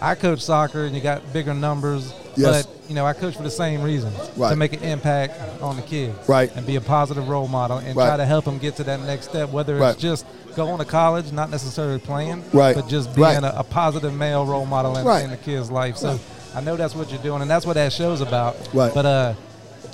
[0.00, 2.66] I coach soccer and you got bigger numbers, Yes.
[2.66, 4.50] but you know I coach for the same reason right.
[4.50, 6.54] to make an impact on the kids, Right.
[6.54, 8.06] and be a positive role model and Right.
[8.08, 9.92] try to help them get to that next step, whether Right.
[9.94, 12.74] it's just going to college, not necessarily playing, Right.
[12.76, 15.96] but just being a, a positive male role model in, in the kid's life.
[15.96, 16.18] So
[16.54, 18.56] I know that's what you're doing, and that's what that show's about.
[18.74, 18.92] Right.
[18.92, 19.32] But uh,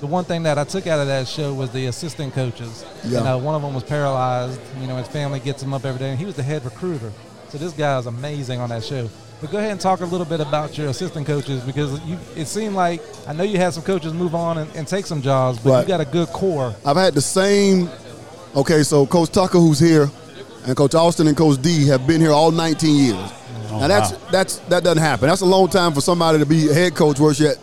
[0.01, 2.85] the one thing that I took out of that show was the assistant coaches.
[3.05, 3.19] Yeah.
[3.19, 4.61] You know, one of them was paralyzed.
[4.81, 7.13] You know, his family gets him up every day, and he was the head recruiter.
[7.53, 9.11] So this guy is amazing on that show.
[9.43, 12.47] But go ahead and talk a little bit about your assistant coaches because you, it
[12.47, 15.59] seemed like I know you had some coaches move on and, and take some jobs,
[15.59, 15.81] but Right.
[15.83, 16.75] you got a good core.
[16.83, 17.91] I've had the same.
[18.57, 20.09] Okay, so Coach Tucker, who's here,
[20.65, 23.33] and Coach Austin and Coach D have been here all 19 years.
[23.71, 24.19] Oh, now that's wow.
[24.31, 25.29] that's that doesn't happen.
[25.29, 27.21] That's a long time for somebody to be a head coach.
[27.21, 27.59] Worse yet,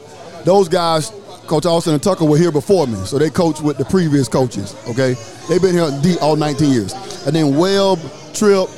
[0.45, 1.11] those guys,
[1.47, 4.75] Coach Austin and Tucker, were here before me, so they coached with the previous coaches.
[4.87, 5.15] Okay,
[5.49, 6.93] they've been here D all 19 years,
[7.25, 7.97] and then Webb,
[8.35, 8.69] Tripp,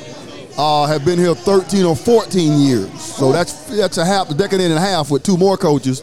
[0.58, 3.00] uh, have been here 13 or 14 years.
[3.00, 6.02] So that's that's a half, a decade and a half with two more coaches,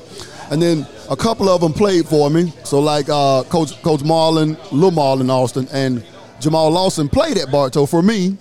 [0.51, 2.53] and then a couple of them played for me.
[2.63, 6.03] So like uh, Coach Coach Marlon, Lil Marlon Austin, and
[6.39, 8.37] Jamal Lawson played at Bartow for me.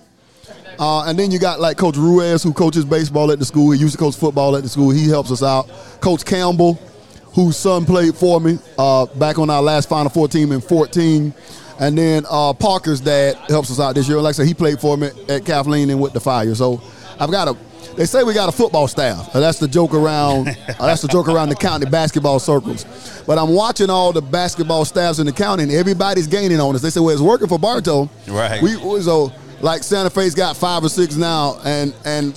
[0.79, 3.73] Uh, and then you got like Coach Ruiz, who coaches baseball at the school.
[3.73, 4.91] He used to coach football at the school.
[4.91, 5.69] He helps us out.
[6.01, 6.75] Coach Campbell,
[7.33, 11.35] whose son played for me uh, back on our last Final Four team in 14.
[11.81, 14.21] And then uh, Parker's dad helps us out this year.
[14.21, 16.55] Like I said, he played for me at Kathleen and with the Fire.
[16.55, 16.81] So
[17.21, 17.57] I've got a.
[17.97, 19.35] They say we got a football staff.
[19.35, 20.49] Uh, that's the joke around.
[20.49, 22.85] uh, that's the joke around the county basketball circles.
[23.27, 26.83] But I'm watching all the basketball staffs in the county, and everybody's gaining on us.
[26.83, 28.63] They say, "Well, it's working for Bartow." Right.
[28.63, 32.35] We so like Santa Fe's got five or six now, and and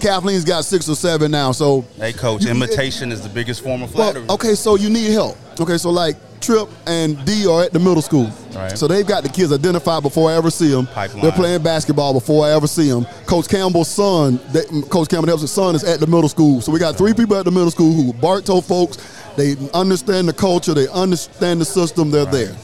[0.00, 1.52] Kathleen's got six or seven now.
[1.52, 4.28] So Hey, coach, You- imitation is the biggest form of well, flattery.
[4.30, 5.36] okay, so you need help.
[5.60, 8.30] Okay, so like Trip and D are at the middle school.
[8.54, 8.76] Right.
[8.76, 10.86] So they've got the kids identified before I ever see them.
[10.86, 11.22] Pipeline.
[11.22, 13.04] They're playing basketball before I ever see them.
[13.26, 16.60] Coach Campbell's son, that, Coach Campbell helps his son is at the middle school.
[16.60, 18.96] So we got three people at the middle school who Bartow folks.
[19.36, 20.74] They understand the culture.
[20.74, 22.10] They understand the system.
[22.10, 22.56] They're there.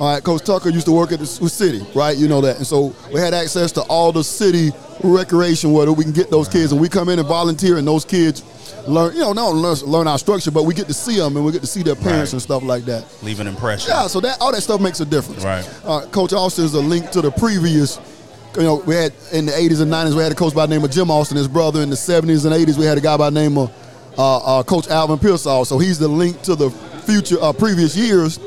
[0.00, 2.16] All right, Coach Tucker used to work at the city, right?
[2.16, 2.56] You know that.
[2.56, 4.70] And so we had access to all the city
[5.04, 6.72] recreation where we can get those kids.
[6.72, 8.42] And we come in and volunteer, and those kids
[8.86, 11.44] learn, you know, not learn, learn our structure, but we get to see them and
[11.46, 12.32] we get to see their parents Right.
[12.34, 13.04] and stuff like that.
[13.22, 13.90] Leave an impression.
[13.90, 15.44] Yeah, so that all that stuff makes a difference.
[15.44, 15.68] Right.
[15.84, 17.98] Uh, coach Austin's a link to the previous.
[18.56, 20.74] You know, we had in the 80s and 90s, we had a coach by the
[20.74, 21.80] name of Jim Austin, his brother.
[21.82, 23.70] In the 70s and 80s, we had a guy by the name of
[24.18, 25.64] uh, uh, Coach Alvin Pearsall.
[25.64, 28.38] So he's the link to the future, uh, previous years.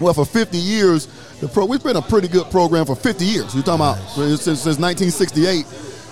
[0.00, 1.06] Well, for 50 years,
[1.40, 3.54] the pro we've been a pretty good program for 50 years.
[3.54, 5.64] You're talking about since, since 1968,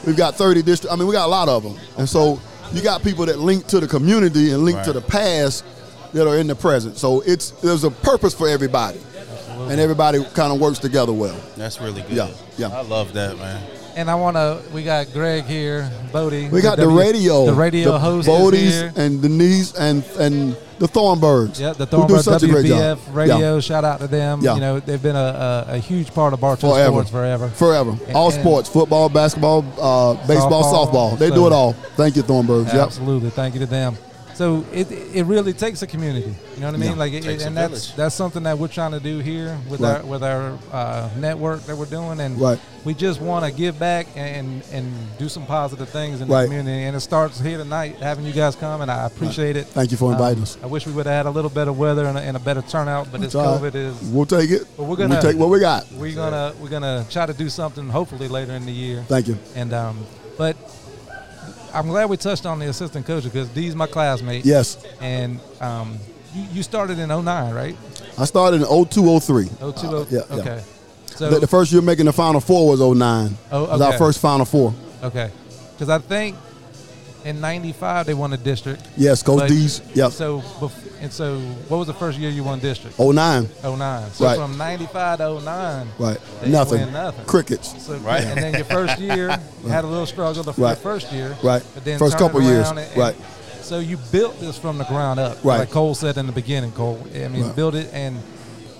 [0.07, 0.93] we've got 30 districts.
[0.93, 2.41] I mean, we got a lot of them, and so
[2.73, 5.65] you got people that link to the community and link to the past
[6.13, 6.97] that are in the present.
[6.97, 9.01] So it's there's a purpose for everybody,
[9.49, 11.39] and everybody kind of works together well.
[11.57, 12.13] That's really good.
[12.13, 12.69] Yeah, yeah.
[12.69, 13.63] I love that, man.
[13.97, 14.61] And I want to.
[14.75, 16.49] We got Greg here, Bodie.
[16.51, 18.93] We got the W- radio, The radio host is Bodies here.
[18.95, 21.59] and Denise and and the Thornburgs.
[21.59, 23.17] Yeah, the who do such a great WBF job.
[23.17, 23.55] radio.
[23.55, 23.61] Yeah.
[23.61, 24.43] Shout out to them.
[24.43, 24.55] Yeah.
[24.57, 26.91] You know, they've been a, a, a huge part of Bartow Forever.
[26.93, 27.49] sports forever.
[27.49, 27.97] Forever.
[28.15, 31.13] All And- sports, football, basketball, uh, baseball, Softball.
[31.15, 31.19] softball.
[31.19, 31.73] They So- do it all.
[31.97, 32.67] Thank you, Thornburgs.
[32.75, 32.77] Yep.
[32.89, 33.31] Absolutely.
[33.31, 33.97] Thank you to them.
[34.37, 36.35] So it it really takes a community.
[36.55, 36.91] You know what I mean?
[36.91, 36.97] Yeah.
[37.05, 37.97] Like, it, a and that's village.
[37.97, 39.97] that's something that we're trying to do here with Right.
[40.01, 42.59] our with our uh, network that we're doing, and Right.
[42.85, 46.43] we just want to give back and and do some positive things in Right.
[46.43, 46.85] the community.
[46.85, 49.69] And it starts here tonight, having you guys come, and I appreciate it.
[49.69, 50.59] Thank you for inviting Um, us.
[50.63, 52.61] I wish we would have had a little better weather and a, and a better
[52.61, 53.73] turnout, but this It's all right.
[53.73, 53.95] COVID is.
[54.13, 54.67] We'll take it.
[54.77, 55.87] But we're gonna we take what we got.
[55.93, 59.03] We're gonna we're gonna try to do something hopefully later in the year.
[59.09, 59.39] Thank you.
[59.55, 59.97] And um,
[60.37, 60.57] but
[61.75, 64.45] I'm glad we touched on the assistant coach because Dee's my classmate.
[64.45, 64.83] Yes.
[65.01, 65.99] And um,
[66.35, 67.77] you, you started in 09, right?
[68.19, 69.45] I started in 02, 03.
[69.47, 70.37] 02, Uh, yeah, yeah.
[70.37, 70.63] okay.
[71.07, 73.37] So the, the first year making the Final Four was 09.
[73.53, 74.75] Oh, It was our first Final Four.
[75.03, 75.31] okay,
[75.73, 76.37] because I think
[77.27, 78.83] in '95 they won the district.
[78.97, 79.81] Yes, Coach But- D's.
[79.95, 80.13] Yep.
[80.13, 80.43] So
[81.03, 82.99] and so, what was the first year you won district?
[82.99, 83.49] 09.
[83.63, 84.11] 09.
[84.13, 84.39] So Right.
[84.39, 86.19] from 95 to 09, Right.
[86.41, 86.81] they Nothing.
[86.81, 87.25] win nothing.
[87.27, 87.75] Crickets.
[87.87, 88.25] So, Right.
[88.25, 89.29] And then your first year
[89.69, 90.79] had a little struggle the, Right.
[90.79, 91.37] first year.
[91.43, 91.63] Right.
[91.75, 92.69] But then First couple years.
[92.71, 93.15] and- and Right.
[93.63, 95.39] So you built this from the ground up.
[95.45, 95.59] Right.
[95.61, 96.99] Like Cole said in the beginning, Cole.
[97.15, 97.57] I mean, Right.
[97.57, 98.17] build it and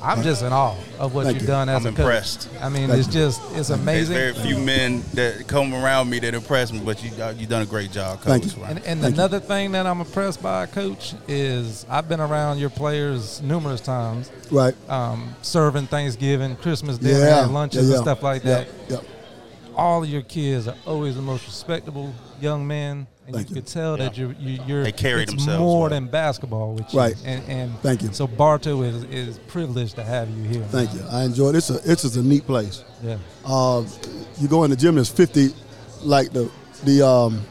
[0.07, 1.49] I'm just in awe of what Thank you've you.
[1.49, 1.99] done as I'm a coach.
[2.01, 2.49] impressed.
[2.61, 3.21] I mean, Thank it's you.
[3.21, 4.15] just it's There's amazing.
[4.15, 7.63] very few men that come around me that impress me, but you uh, you done
[7.63, 8.43] a great job, coach.
[8.43, 8.63] Thank you.
[8.63, 8.71] Right?
[8.71, 9.21] And, and Thank you.
[9.21, 14.31] another thing that I'm impressed by, Coach, is I've been around your players numerous times,
[14.51, 14.75] Right.
[14.89, 17.45] um, serving Thanksgiving, Christmas dinner, Yeah.
[17.45, 18.69] and lunches yeah, and stuff like yeah, that.
[18.89, 18.97] Yeah.
[19.75, 23.63] All of your kids are always the most respectable young men, and Thank you you.
[23.63, 25.91] could tell that you're you, you're They carry it's themselves more well.
[25.91, 26.99] than basketball which you.
[27.01, 27.17] Right.
[27.25, 28.13] And, and Thank you.
[28.13, 30.63] So Bartow is is privileged to have you here.
[30.65, 31.01] Thank you.
[31.11, 31.57] I enjoy it.
[31.57, 32.85] It's a it's just a neat place.
[33.03, 33.19] Yeah.
[33.45, 33.85] Uh,
[34.39, 34.95] you go in the gym.
[34.95, 35.49] There's 50,
[36.03, 36.51] like the
[36.85, 37.43] the um,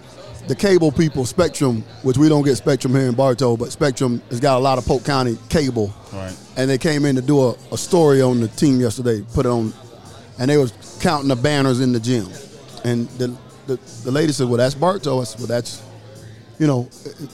[0.48, 4.40] the cable people, Spectrum, which we don't get Spectrum here in Bartow, but Spectrum has
[4.40, 5.94] got a lot of Polk County cable.
[6.14, 6.36] Right.
[6.56, 9.26] And they came in to do a, a story on the team yesterday.
[9.34, 9.74] Put it on,
[10.40, 12.28] and they was counting the banners in the gym,
[12.86, 13.36] and the
[13.68, 15.82] the, the lady said, "Well, that's Bartow." I said, "Well, that's."
[16.58, 16.84] You know,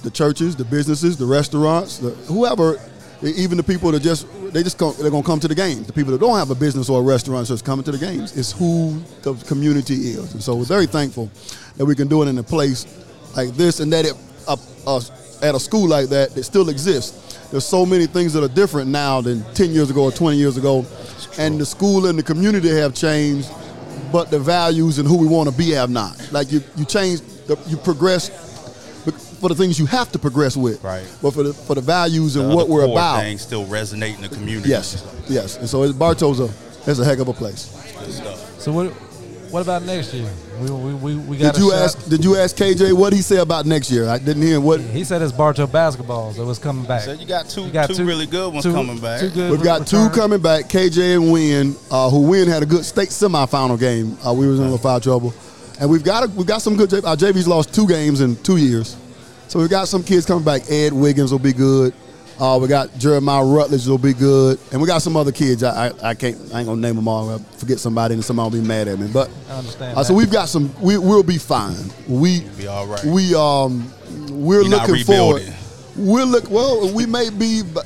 [0.01, 2.79] the churches, the businesses, the restaurants, the, whoever,
[3.21, 5.85] even the people that just they just come, they're gonna come to the games.
[5.85, 8.35] The people that don't have a business or a restaurant just coming to the games.
[8.35, 11.29] It's who the community is, and so we're very thankful
[11.77, 12.87] that we can do it in a place
[13.35, 14.13] like this, and that it
[14.47, 15.01] uh, uh,
[15.43, 17.49] at a school like that that still exists.
[17.51, 20.57] There's so many things that are different now than 10 years ago or 20 years
[20.57, 20.85] ago,
[21.37, 23.49] and the school and the community have changed,
[24.11, 26.29] but the values and who we want to be have not.
[26.31, 28.29] Like you, you change, the, you progress
[29.39, 31.03] for the things you have to progress with, Right.
[31.21, 34.15] But for the for the values and The what we're core about, things still resonate
[34.15, 34.69] in the community.
[34.69, 35.57] yes, yes.
[35.57, 36.49] And so it's, Bartow's a
[36.89, 37.65] is a heck of a place.
[37.99, 38.59] Good stuff.
[38.61, 38.93] So what
[39.51, 40.29] what about next year?
[40.61, 42.07] We we we, we got Did you ask?
[42.09, 44.07] Did you ask KJ what he said about next year?
[44.07, 44.79] I didn't hear what.
[44.79, 47.01] He said it's Bartow basketball, so was coming back.
[47.01, 49.19] So you got two You got two, two- really good ones two- coming back.
[49.19, 52.65] two good We've got two coming back, KJ and Win, uh, who Win had a
[52.65, 54.17] good state semifinal game.
[54.25, 55.33] Uh, we was in a little foul trouble,
[55.79, 56.93] and we've got a, we've got some good.
[57.03, 58.95] Our JV's lost two games in two years,
[59.47, 60.61] so we've got some kids coming back.
[60.69, 61.93] Ed Wiggins will be good.
[62.39, 65.63] Uh, we got Jeremiah Rutledge will be good, and we got some other kids.
[65.63, 67.29] I, I, I can't I ain't gonna name them all.
[67.35, 69.07] I forget somebody, and somebody will be mad at me.
[69.11, 69.97] But I understand.
[69.97, 70.17] uh, so that.
[70.17, 70.73] we've got some.
[70.81, 71.75] We, we'll be fine.
[72.07, 73.03] We be all right.
[73.05, 73.91] We um
[74.31, 75.53] we're You're not looking forward.
[75.95, 76.91] We're look well.
[76.93, 77.85] We may be, but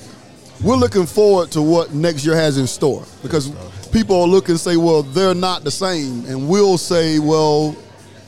[0.63, 3.51] we're looking forward to what next year has in store because
[3.91, 7.75] people are looking and say, well, they're not the same, and we'll say, well,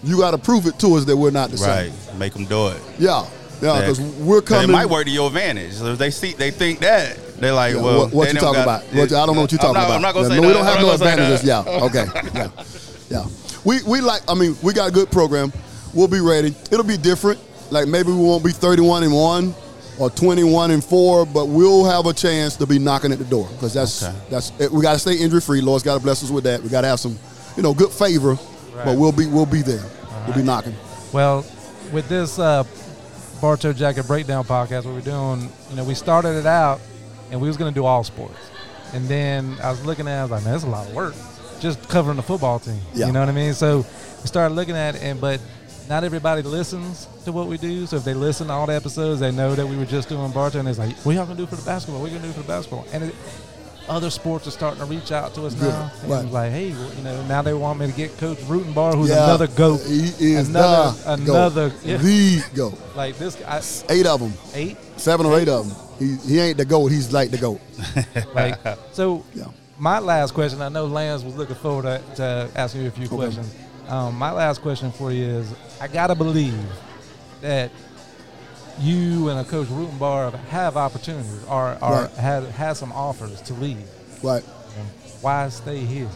[0.04, 1.92] you got to prove it to us that we're not the Right.
[1.92, 2.08] same.
[2.10, 2.18] Right.
[2.18, 2.82] Make them do it.
[3.00, 3.26] Yeah,
[3.62, 4.70] yeah, because we're coming.
[4.70, 5.74] It might work to your advantage.
[5.74, 8.64] So if they see, they think that they're like, Yeah, well, what, what you talking
[8.64, 8.96] got- about?
[8.96, 9.96] What, I don't know what you're I'm talking not- about.
[9.96, 11.42] I'm not gonna Yeah, say no, we don't have I'm no not gonna say advantages.
[11.44, 11.66] that.
[11.66, 12.06] Yeah, okay,
[13.10, 13.26] yeah, yeah.
[13.64, 14.22] We we like.
[14.28, 15.52] I mean, we got a good program.
[15.94, 16.54] We'll be ready.
[16.72, 17.40] It'll be different.
[17.72, 19.54] Like maybe we won't be 31 and one
[20.00, 23.48] or 21 and four, but we'll have a chance to be knocking at the door
[23.54, 24.16] because that's Okay.
[24.30, 24.72] that's it.
[24.72, 25.60] we got to stay injury free.
[25.62, 26.62] Lord's got to bless us with that.
[26.62, 27.18] We got to have some,
[27.58, 28.38] you know, good favor,
[28.86, 29.84] but we'll be we'll be there.
[30.28, 30.76] We'll be knocking.
[31.12, 31.46] Well,
[31.92, 32.64] with this uh,
[33.42, 36.80] Bartow Jacket Breakdown podcast, what we're doing, you know, we started it out
[37.32, 38.52] and we was going to do all sports.
[38.94, 40.94] And then I was looking at it, I was like, man, that's a lot of
[40.94, 41.14] work
[41.60, 42.80] just covering the football team.
[42.94, 43.08] Yeah.
[43.08, 43.54] You know what I mean?
[43.54, 45.42] So we started looking at it, and but
[45.90, 47.86] not everybody listens to what we do.
[47.86, 50.32] So if they listen to all the episodes, they know that we were just doing
[50.32, 52.02] Bartow, and it's like, what y'all going to do for the basketball?
[52.02, 52.86] What you going to do for the basketball?
[52.92, 53.16] And it,
[53.90, 55.70] other sports are starting to reach out to us Good.
[55.70, 55.92] now.
[56.06, 56.26] Right.
[56.32, 59.24] like, hey, well, you know, now they want me to get Coach Rutenbar, who's Yeah.
[59.24, 59.82] another goat.
[59.88, 61.34] He is another, the goat.
[61.36, 61.98] another, yeah.
[61.98, 62.74] the go.
[62.96, 63.62] Like this guy,
[63.94, 64.78] Eight of them, eight.
[64.98, 65.78] seven or eight of them.
[66.00, 66.92] He, he ain't the goat.
[66.92, 67.62] He's like the goat.
[68.36, 68.56] Like
[68.92, 69.24] so.
[69.34, 69.46] Yeah.
[69.80, 70.62] My last question.
[70.62, 73.54] I know Lance was looking forward to, to asking you a few questions.
[73.88, 76.58] Um, my last question for you is: I gotta believe
[77.42, 77.72] that
[78.80, 82.10] you and a coach Rutenbar have opportunities or, or Right.
[82.12, 83.84] had had some offers to leave.
[84.24, 84.44] Right.
[85.22, 86.08] Why stay here?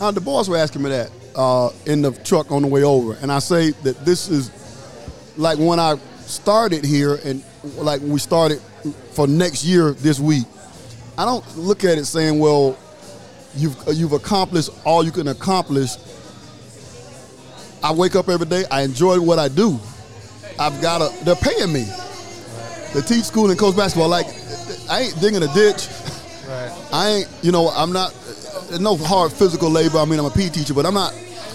[0.00, 3.14] Uh, the boys were asking me that uh, in the truck on the way over,
[3.20, 4.50] and I say that this is
[5.36, 7.42] like when I started here, and
[7.76, 8.60] like we started
[9.12, 10.44] for next year this week.
[11.18, 12.76] I don't look at it saying, "Well,
[13.56, 15.96] you've you've accomplished all you can accomplish."
[17.82, 18.64] I wake up every day.
[18.70, 19.78] I enjoy what I do.
[20.58, 21.24] I've got to.
[21.24, 21.86] They're paying me
[22.94, 24.08] to teach school and coach basketball.
[24.08, 24.26] Like
[24.90, 25.88] I ain't digging a ditch.
[26.48, 26.88] Right.
[26.92, 28.12] I ain't, you know, I'm not,
[28.80, 29.98] no hard physical labor.
[29.98, 31.14] I mean, I'm a PE teacher, but I'm not,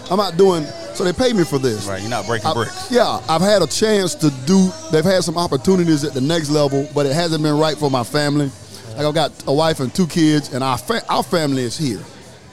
[0.09, 0.63] I'm not doing,
[0.95, 1.85] so they pay me for this.
[1.85, 2.01] Right.
[2.01, 2.91] You're not breaking I- bricks.
[2.91, 6.87] yeah, I've had a chance to do, they've had some opportunities at the next level,
[6.95, 8.51] but it hasn't been right for my family.
[8.97, 12.01] Like I've got a wife and two kids, and our, fa- our family is here.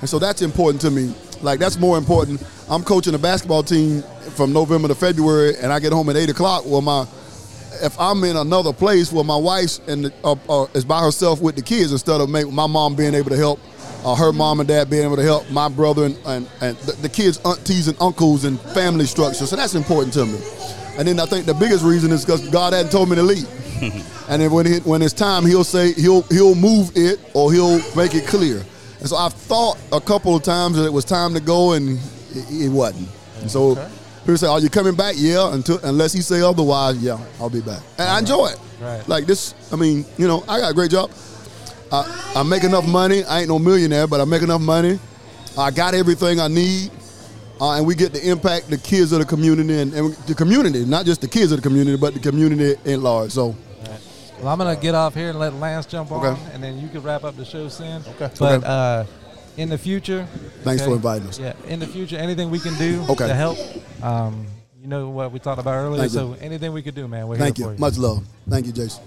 [0.01, 1.14] And so that's important to me.
[1.40, 2.42] Like that's more important.
[2.68, 4.03] I'm coaching a basketball team
[4.37, 6.64] from November to February, and I get home at 8 o'clock.
[6.66, 7.07] Well, my,
[7.83, 11.57] if I'm in another place where my wife's and uh, uh, is by herself with
[11.57, 13.61] the kids instead of make, my mom being able to help,
[14.05, 16.93] uh, her mom and dad being able to help my brother and, and, and the,
[17.03, 19.47] the kids' aunties and uncles and family structure.
[19.47, 20.39] So that's important to me.
[20.99, 23.49] And then I think the biggest reason is because God hadn't told me to leave.
[24.29, 27.79] And then when it, when it's time, he'll say he'll he'll move it or he'll
[27.95, 28.61] make it clear.
[28.99, 31.99] And so I've thought a couple of times that it was time to go, and
[32.35, 33.09] it, it wasn't.
[33.41, 33.74] And so
[34.27, 37.61] people say, "Are you coming back?" Yeah, until unless he say otherwise, yeah, I'll be
[37.61, 37.81] back.
[37.99, 38.59] And I enjoy it.
[38.81, 39.09] Right.
[39.09, 41.11] Like this, I mean, you know, I got a great job.
[41.91, 43.24] I, I make enough money.
[43.24, 44.99] I ain't no millionaire, but I make enough money.
[45.57, 46.91] I got everything I need.
[47.59, 50.85] Uh, and we get to impact the kids of the community and, and the community,
[50.85, 53.31] not just the kids of the community, but the community at large.
[53.31, 53.57] So,
[54.43, 56.41] Well, I'm gonna get off here and let Lance jump on, Okay.
[56.53, 58.03] and then you can wrap up the show, Sin.
[58.07, 58.31] Okay.
[58.39, 58.66] But Okay.
[58.66, 59.05] uh,
[59.57, 60.27] in the future,
[60.64, 61.39] Thanks for inviting us.
[61.39, 63.27] Yeah, in the future, anything we can do Okay.
[63.27, 63.57] to help.
[64.03, 64.47] Um,
[64.80, 66.01] you know what we talked about earlier.
[66.03, 66.18] Thank you.
[66.18, 67.70] so anything we could do, man, we're thank here you.
[67.70, 67.80] for you.
[67.80, 68.24] Much love.
[68.49, 69.03] Thank you, Jason.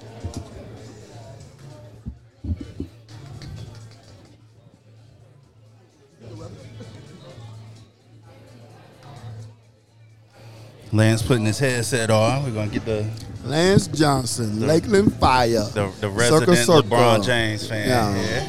[10.91, 12.43] Lance putting his headset on.
[12.43, 13.07] We're gonna get the
[13.45, 15.47] Lance Johnson, Lakeland Fire.
[15.47, 16.81] the, the Circle, resident circle.
[16.83, 17.87] LeBron James fan.
[17.87, 18.15] Yeah.
[18.15, 18.47] Yeah.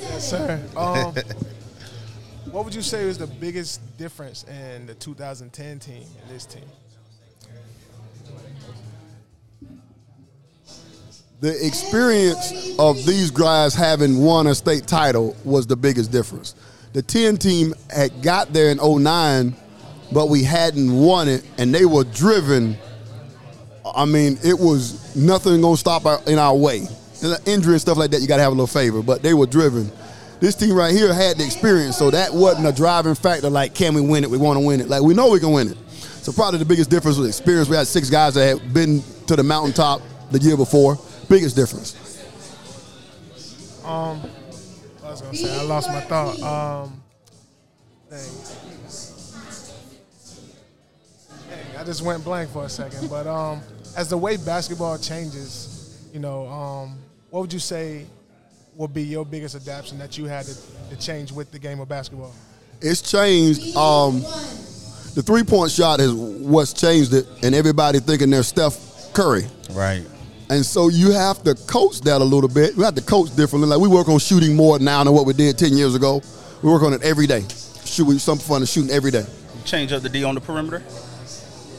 [0.00, 0.62] Yes, sir.
[0.76, 1.14] Um,
[2.50, 6.64] what would you say is the biggest difference in the 2010 team and this team?
[11.40, 16.54] The experience of these guys having won a state title was the biggest difference.
[16.94, 19.54] The 10 team had got there in 09,
[20.10, 22.76] but we hadn't won it, and they were driven.
[23.94, 26.88] I mean, it was nothing gonna stop our, in our way.
[27.46, 29.92] Injury and stuff like that, you gotta have a little favor, but they were driven.
[30.40, 33.50] This team right here had the experience, so that wasn't a driving factor.
[33.50, 34.30] Like, can we win it?
[34.30, 34.88] We want to win it.
[34.88, 35.76] Like, we know we can win it.
[35.90, 37.68] So probably the biggest difference was experience.
[37.68, 40.98] We had six guys that had been to the mountaintop the year before.
[41.28, 41.96] Biggest difference.
[43.84, 44.20] Um,
[45.02, 46.40] I was gonna say I lost my thought.
[46.42, 47.02] Um,
[48.10, 48.20] dang.
[51.48, 53.08] Dang, I just went blank for a second.
[53.08, 53.62] But um,
[53.96, 56.98] as the way basketball changes, you know, um,
[57.30, 58.06] what would you say
[58.78, 60.54] will be your biggest adaptation that you had to,
[60.90, 62.32] to change with the game of basketball?
[62.80, 63.76] It's changed.
[63.76, 64.20] Um,
[65.14, 69.46] the three point shot is what's changed it, and everybody thinking they're Steph Curry.
[69.72, 70.04] Right.
[70.48, 72.76] And so you have to coach that a little bit.
[72.76, 73.68] We have to coach differently.
[73.68, 76.22] Like we work on shooting more now than what we did ten years ago.
[76.62, 77.44] We work on it every day.
[77.84, 79.26] Shoot, we some fun of shooting every day.
[79.64, 80.84] Change up the D on the perimeter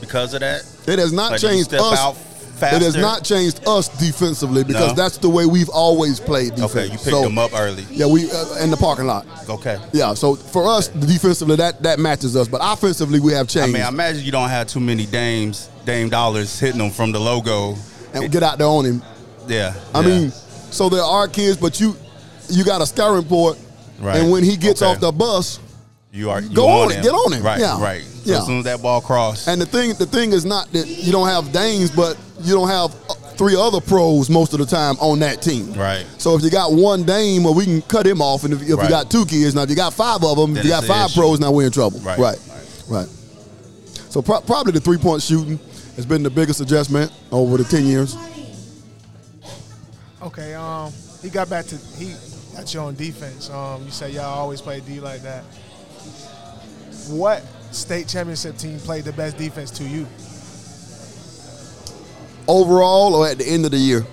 [0.02, 0.66] because of that.
[0.86, 2.29] It has not Like, changed step us.
[2.64, 4.94] Out It has not changed us defensively because No?
[4.96, 6.76] that's the way we've always played defense.
[6.76, 7.86] Okay, you picked So, them up early.
[7.92, 9.26] Yeah, we uh, in the parking lot.
[9.50, 9.78] Okay.
[9.94, 12.48] Yeah, so for us defensively, that that matches us.
[12.48, 13.58] But offensively, we have changed.
[13.58, 13.74] I changed.
[13.74, 17.20] mean, I imagine you don't have too many dames, Dame dollars hitting them from the
[17.20, 17.76] logo.
[18.14, 19.02] and get out there on him.
[19.48, 19.74] Yeah.
[19.94, 20.08] I yeah.
[20.08, 20.32] mean,
[20.72, 21.96] so there are kids, but you
[22.50, 23.58] you got a scouting report,
[24.00, 24.18] Right.
[24.18, 24.92] and when he gets Okay.
[24.92, 25.60] off the bus,
[26.12, 27.04] you are you go on it, him.
[27.04, 27.44] get on him.
[27.44, 27.60] Right.
[27.60, 27.80] Yeah.
[27.82, 28.04] Right.
[28.24, 28.38] So Yeah.
[28.40, 31.12] as soon as that ball crossed, and the thing the thing is not that you
[31.12, 34.96] don't have Danes, but you don't have uh, three other pros most of the time
[35.00, 35.74] on that team.
[35.74, 36.06] right.
[36.18, 38.76] So if you got one Dame, well, we can cut him off, and if, if
[38.76, 38.84] Right.
[38.84, 40.84] you got two kids, now if you got five of them, Then if you got
[40.86, 41.20] five issue.
[41.22, 42.00] pros, now we're in trouble.
[42.00, 42.18] Right.
[42.20, 42.40] Right.
[42.88, 43.08] Right.
[44.10, 45.60] So pro- probably the three point shooting
[45.96, 48.16] has been the biggest adjustment over the ten years.
[50.22, 50.92] Okay, um,
[51.22, 52.14] he got back to he
[52.56, 53.50] got you on defense.
[53.50, 55.44] Um, you say y'all always play D like that.
[57.08, 60.08] What state championship team played the best defense to you?
[62.48, 64.06] Overall, or at the end of the year.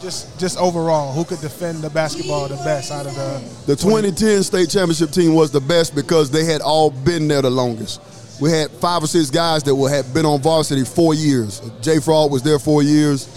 [0.00, 4.42] Just just overall, who could defend the basketball the best out of the The 2010
[4.42, 8.00] state championship team was the best because they had all been there the longest.
[8.40, 11.60] We had five or six guys that were, had been on varsity four years.
[11.80, 13.28] Jay Fraud was there four years.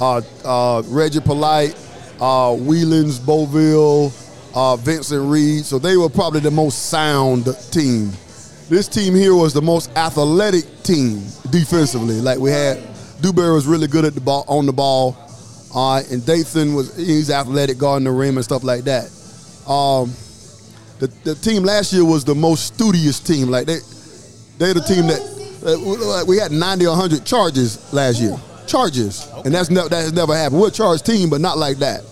[0.00, 1.74] Uh, uh, Reggie Polite,
[2.20, 4.12] uh, Wheelans, Boville,
[4.54, 5.64] uh, Vincent Reed.
[5.64, 8.12] So they were probably the most sound team.
[8.72, 12.22] This team here was the most athletic team defensively.
[12.22, 12.82] Like we had,
[13.20, 15.14] Dewberry was really good at the ball on the ball,
[15.74, 19.04] uh, and Dathan was he's athletic guarding the rim and stuff like that.
[19.68, 20.10] Um,
[21.00, 23.50] the, the team last year was the most studious team.
[23.50, 23.76] Like they,
[24.56, 28.38] they're the team that we had 90 or 100 charges last year.
[28.66, 30.62] Charges, and that's never that has never happened.
[30.62, 32.04] We're a charge team, but not like that.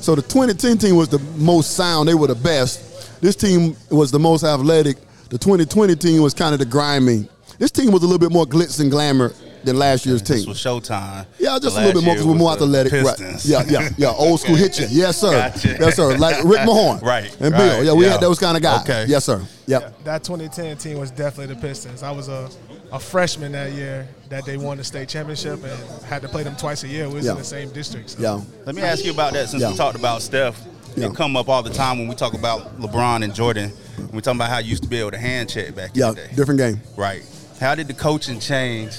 [0.00, 2.08] So the 2010 team was the most sound.
[2.08, 3.20] They were the best.
[3.20, 4.96] This team was the most athletic.
[5.30, 7.28] The 2020 team was kind of the grimy.
[7.58, 9.32] This team was a little bit more glitz and glamour
[9.64, 10.48] than last year's this team.
[10.48, 11.26] was Showtime.
[11.38, 12.92] Yeah, just The a little bit more because we're more was the athletic.
[12.92, 13.18] Right.
[13.18, 13.44] Pistons.
[13.50, 14.08] Yeah, yeah, yeah.
[14.12, 14.86] Old school hit you.
[14.90, 15.32] Yes, sir.
[15.32, 15.76] Gotcha.
[15.80, 16.16] Yes, sir.
[16.16, 17.02] Like Rick Mahorn.
[17.08, 17.76] Right, And Bill.
[17.78, 18.12] right, Yeah, we yeah.
[18.12, 18.82] had those kind of guys.
[18.82, 19.06] Okay.
[19.08, 19.42] Yes, sir.
[19.66, 20.04] Yep.
[20.04, 22.02] that 2010 team was definitely the Pistons.
[22.02, 22.48] I was a,
[22.92, 26.56] a freshman that year that they won the state championship and had to play them
[26.56, 27.08] twice a year.
[27.08, 27.32] We was Yeah.
[27.32, 28.10] in the same district.
[28.10, 28.18] So.
[28.20, 28.40] Yeah.
[28.64, 29.70] Let me ask you about that since Yeah.
[29.70, 30.58] we talked about Steph.
[30.96, 31.06] Yeah.
[31.06, 33.72] It come up all the time when we talk about LeBron and Jordan.
[34.12, 36.08] We talking about how you used to be able to hand check back Yeah.
[36.10, 36.28] in the day.
[36.34, 36.80] Different game.
[36.96, 37.22] Right.
[37.60, 38.92] How did the coaching change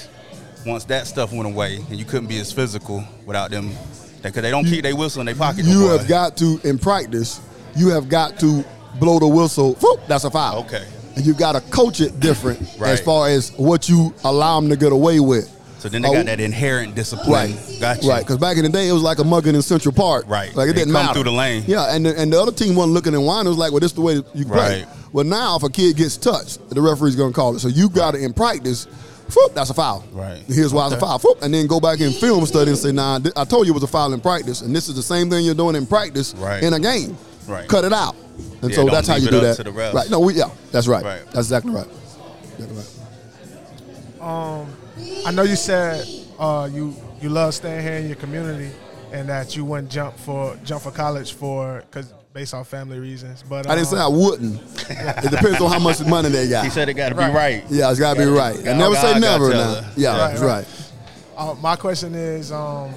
[0.66, 3.70] once that stuff went away and you couldn't be as physical without them
[4.22, 5.64] Because they don't keep their whistle in their pocket.
[5.64, 7.40] You no have got to in practice.
[7.74, 8.62] You have got to
[8.98, 9.74] blow the whistle.
[9.80, 10.58] Whoop, that's a foul.
[10.60, 10.84] Okay.
[11.16, 12.90] And you got to coach it different Right.
[12.90, 15.50] as far as what you allow them to get away with.
[15.80, 17.32] So then they Oh, got that inherent discipline.
[17.32, 17.76] Right.
[17.80, 18.06] Gotcha.
[18.06, 20.26] Right, because back in the day, it was like a mugging in Central Park.
[20.28, 20.54] Right.
[20.54, 21.14] Like it They didn't come matter.
[21.14, 21.64] through the lane.
[21.66, 23.46] Yeah, and the, and the other team wasn't looking and whining.
[23.46, 24.80] It was like, well, this is the way you play.
[24.84, 24.86] Right.
[25.12, 27.60] Well, now if a kid gets touched, the referee's going to call it.
[27.60, 28.84] So you got to, in practice,
[29.34, 30.04] whoop, that's a foul.
[30.12, 30.42] Right.
[30.46, 31.18] Here's why it's a foul.
[31.18, 33.74] Whoop, and then go back and film study and say, nah, I told you it
[33.74, 36.34] was a foul in practice, and this is the same thing you're doing in practice
[36.36, 36.62] Right.
[36.62, 37.16] in a game.
[37.50, 37.68] Right.
[37.68, 38.14] Cut it out.
[38.62, 39.56] And Yeah, so that's how leave you it do up that.
[39.56, 39.92] to the refs.
[39.92, 40.10] Right.
[40.10, 41.04] No, we, yeah, that's right.
[41.04, 41.24] Right.
[41.26, 41.88] That's exactly right.
[42.58, 42.86] Exactly right.
[44.20, 44.76] Um,
[45.26, 46.06] I know you said
[46.38, 48.70] uh, you you love staying here in your community,
[49.12, 53.42] and that you wouldn't jump for jump for college for because based on family reasons.
[53.48, 54.60] But I didn't say I um, wouldn't.
[54.90, 56.64] it depends on how much money they got.
[56.68, 57.64] He said it got to be right.
[57.70, 58.54] Yeah, it's got to be right.
[58.56, 59.90] gotta- And never say God- God never now.
[59.96, 60.66] Yeah, Right, that's right.
[60.66, 60.92] right.
[61.36, 62.92] Uh, my question is, um,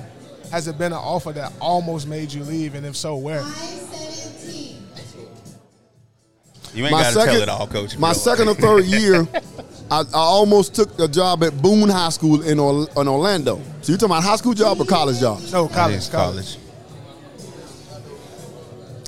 [0.51, 3.41] has it been an offer that almost made you leave, and if so, where?
[6.73, 7.97] You ain't My got to tell second- it all, coach.
[7.97, 9.27] My second or third year,
[9.91, 13.61] I, I almost took a job at Boone High School in, Or, in Orlando.
[13.81, 15.41] So you talking about high school job or college job?
[15.51, 16.57] No, I college, college.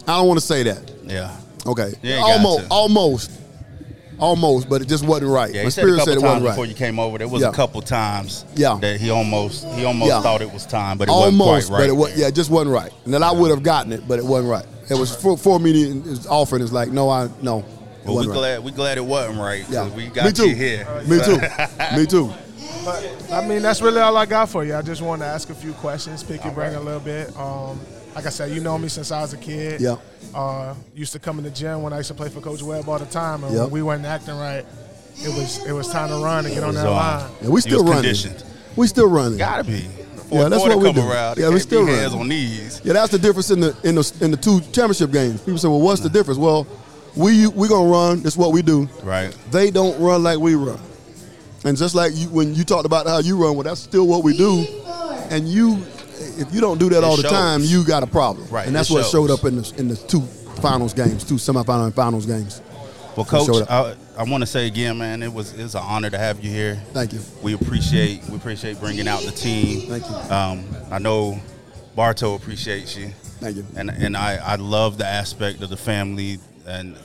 [0.07, 0.91] I don't want to say that.
[1.05, 1.35] Yeah.
[1.65, 1.93] Okay.
[2.03, 3.31] You almost, almost,
[4.19, 5.53] almost, but it just wasn't right.
[5.53, 7.17] Yeah, My he said a couple said it times wasn't before you came over.
[7.17, 7.49] There was Yeah.
[7.49, 8.77] a couple times Yeah.
[8.81, 10.21] that he almost he almost Yeah.
[10.21, 11.87] thought it was time, but it almost, wasn't quite right.
[11.87, 12.91] but it was yeah, it just wasn't right.
[13.05, 14.65] And then I would have gotten it, but it wasn't right.
[14.89, 16.61] It was for, for me to it's offering.
[16.61, 17.59] It's like no, I no.
[17.59, 17.65] It
[18.05, 18.37] But we wasn't right.
[18.39, 19.65] glad we glad it wasn't right.
[19.69, 19.87] Yeah.
[19.89, 20.49] we got Me too.
[20.49, 20.87] you here.
[21.07, 21.39] Me too.
[21.97, 22.31] Me too.
[22.83, 24.75] But I mean, that's really all I got for you.
[24.75, 27.35] I just wanted to ask a few questions, pick your brain a little bit.
[27.35, 27.79] Um,
[28.15, 29.81] like I said, you know me since I was a kid.
[29.81, 29.97] Yeah.
[30.33, 32.87] Uh, used to come in the gym when I used to play for Coach Webb
[32.87, 33.61] all the time, and Yep.
[33.63, 34.65] when we weren't acting right,
[35.21, 36.93] it was it was time to run and get on that on.
[36.95, 37.31] line.
[37.41, 37.95] Yeah, we still running.
[38.03, 38.43] conditioned.
[38.75, 39.37] We still running.
[39.37, 39.87] Gotta be.
[40.31, 41.01] Yeah, that's what we come do.
[41.09, 41.37] around.
[41.37, 42.21] Yeah, we can't still be hands running.
[42.21, 42.81] on knees.
[42.83, 45.41] Yeah, that's the difference in the in the in the two championship games.
[45.41, 46.65] People say, "Well, what's the difference?" Well,
[47.15, 48.23] we we gonna run.
[48.23, 48.89] That's what we do.
[49.03, 49.35] Right.
[49.51, 50.79] They don't run like we run.
[51.63, 54.23] And just like you, when you talked about how you run, well, that's still what
[54.23, 54.65] we do.
[55.31, 55.83] And you,
[56.37, 57.31] if you don't do that It all the shows.
[57.31, 58.47] time, you got a problem.
[58.49, 59.11] Right, And that's what shows.
[59.11, 60.21] showed up in the in the two
[60.61, 62.61] finals games, two semifinal and finals games.
[63.15, 66.17] Well, coach, I, I want to say again, man, it was it's an honor to
[66.17, 66.75] have you here.
[66.91, 67.19] Thank you.
[67.41, 69.87] We appreciate we appreciate bringing out the team.
[69.89, 70.15] Thank you.
[70.35, 71.39] Um, I know
[71.95, 73.07] Bartow appreciates you.
[73.39, 73.65] Thank you.
[73.77, 76.39] And and I, I love the aspect of the family.
[76.67, 76.97] And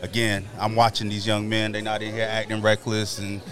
[0.00, 1.72] again, I'm watching these young men.
[1.72, 3.42] They're not in here acting reckless and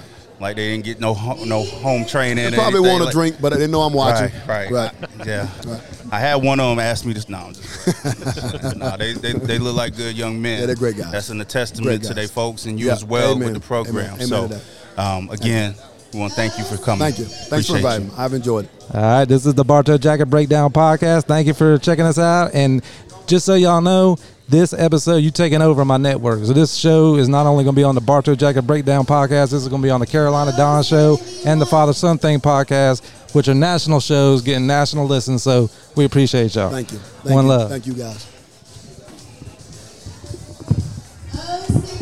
[0.40, 1.14] like they didn't get no
[1.46, 2.50] no home training.
[2.50, 4.30] They probably want to Like- drink, but they know I'm watching.
[4.46, 5.26] Right, right, Right.
[5.26, 5.48] yeah.
[5.66, 5.80] Right.
[6.12, 7.28] I had one of them ask me this.
[7.28, 10.60] No, just nah, they, they they look like good young men.
[10.60, 11.10] Yeah, they're great guys.
[11.12, 12.14] That's an Great testament to guys.
[12.16, 13.44] their folks and you Yeah, as well amen.
[13.52, 14.14] with the program.
[14.20, 14.32] Amen.
[14.32, 14.60] Amen
[14.96, 15.74] so, um, again,
[16.12, 17.00] we want to thank you for coming.
[17.00, 17.24] Thank you.
[17.24, 18.12] Thanks for Appreciate inviting you.
[18.12, 18.18] me.
[18.18, 18.70] I've enjoyed it.
[18.94, 21.24] All right, this is the Bartow Jacket Breakdown podcast.
[21.24, 22.54] Thank you for checking us out.
[22.54, 22.82] And
[23.26, 24.16] just so y'all know,
[24.48, 26.44] this episode you taking over my network.
[26.44, 29.50] So this show is not only going to be on the Bartow Jacket Breakdown podcast.
[29.50, 32.38] This is going to be on the Carolina Don Show and the Father Son Thing
[32.40, 35.42] podcast, which are national shows getting national listens.
[35.42, 36.70] So we appreciate y'all.
[36.70, 36.98] Thank you.
[36.98, 37.50] Thank One you.
[37.50, 37.70] love.
[37.70, 38.32] Thank you, guys.
[41.38, 41.95] Oh,